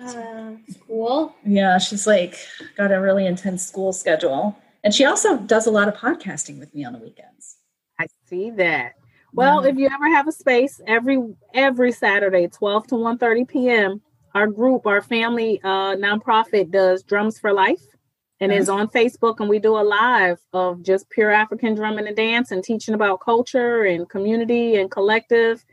[0.01, 1.35] Uh, school.
[1.45, 2.37] Yeah, she's like
[2.77, 4.57] got a really intense school schedule.
[4.83, 7.57] And she also does a lot of podcasting with me on the weekends.
[7.99, 8.93] I see that.
[9.33, 11.19] Well, if you ever have a space, every
[11.53, 14.01] every Saturday, 12 to 1 30 p.m.,
[14.35, 17.83] our group, our family uh nonprofit does Drums for Life
[18.39, 22.15] and is on Facebook and we do a live of just pure African drumming and
[22.15, 25.65] dance and teaching about culture and community and collective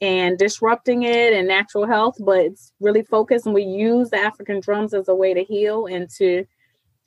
[0.00, 4.60] and disrupting it and natural health, but it's really focused and we use the African
[4.60, 6.44] drums as a way to heal and to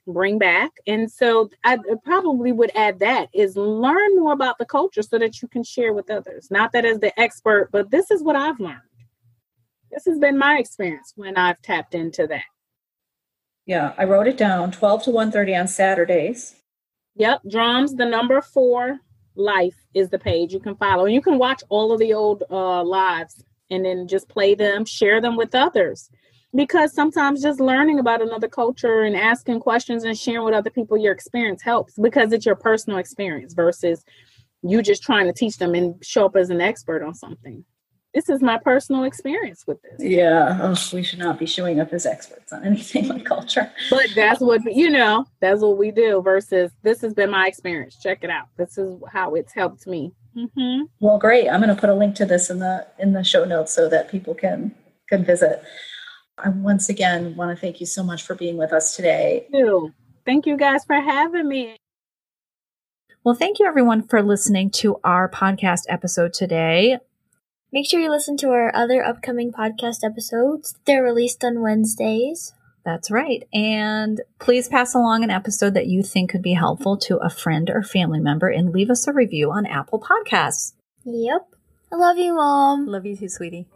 [0.08, 0.72] bring back.
[0.88, 5.42] And so I probably would add that is learn more about the culture so that
[5.42, 6.50] you can share with others.
[6.52, 8.80] Not that as the expert, but this is what I've learned.
[9.96, 12.44] This has been my experience when I've tapped into that.
[13.66, 16.56] Yeah, I wrote it down 12 to 1:30 on Saturdays.
[17.16, 19.00] Yep, drums the number 4
[19.36, 21.06] life is the page you can follow.
[21.06, 23.42] And you can watch all of the old uh lives
[23.72, 26.10] and then just play them, share them with others
[26.54, 30.98] because sometimes just learning about another culture and asking questions and sharing with other people
[30.98, 34.04] your experience helps because it's your personal experience versus
[34.62, 37.64] you just trying to teach them and show up as an expert on something.
[38.16, 40.00] This is my personal experience with this.
[40.00, 43.70] Yeah, oh, we should not be showing up as experts on anything like culture.
[43.90, 45.26] But that's what you know.
[45.42, 46.22] That's what we do.
[46.22, 47.98] Versus, this has been my experience.
[48.02, 48.48] Check it out.
[48.56, 50.14] This is how it's helped me.
[50.34, 50.84] Mm-hmm.
[51.02, 51.50] Well, great.
[51.50, 53.90] I'm going to put a link to this in the in the show notes so
[53.90, 54.74] that people can
[55.10, 55.62] can visit.
[56.38, 59.48] I once again want to thank you so much for being with us today.
[59.52, 59.94] Thank you.
[60.26, 61.76] Thank you guys for having me.
[63.26, 67.00] Well, thank you everyone for listening to our podcast episode today.
[67.76, 70.80] Make sure you listen to our other upcoming podcast episodes.
[70.86, 72.54] They're released on Wednesdays.
[72.86, 73.46] That's right.
[73.54, 77.70] And please pass along an episode that you think could be helpful to a friend
[77.70, 80.72] or family member and leave us a review on Apple Podcasts.
[81.04, 81.54] Yep.
[81.92, 82.88] I love you, Mom.
[82.88, 83.68] Love you too, sweetie.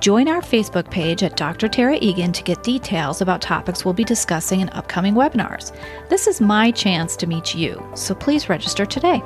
[0.00, 1.68] Join our Facebook page at Dr.
[1.68, 5.76] Tara Egan to get details about topics we'll be discussing in upcoming webinars.
[6.08, 9.22] This is my chance to meet you, so please register today.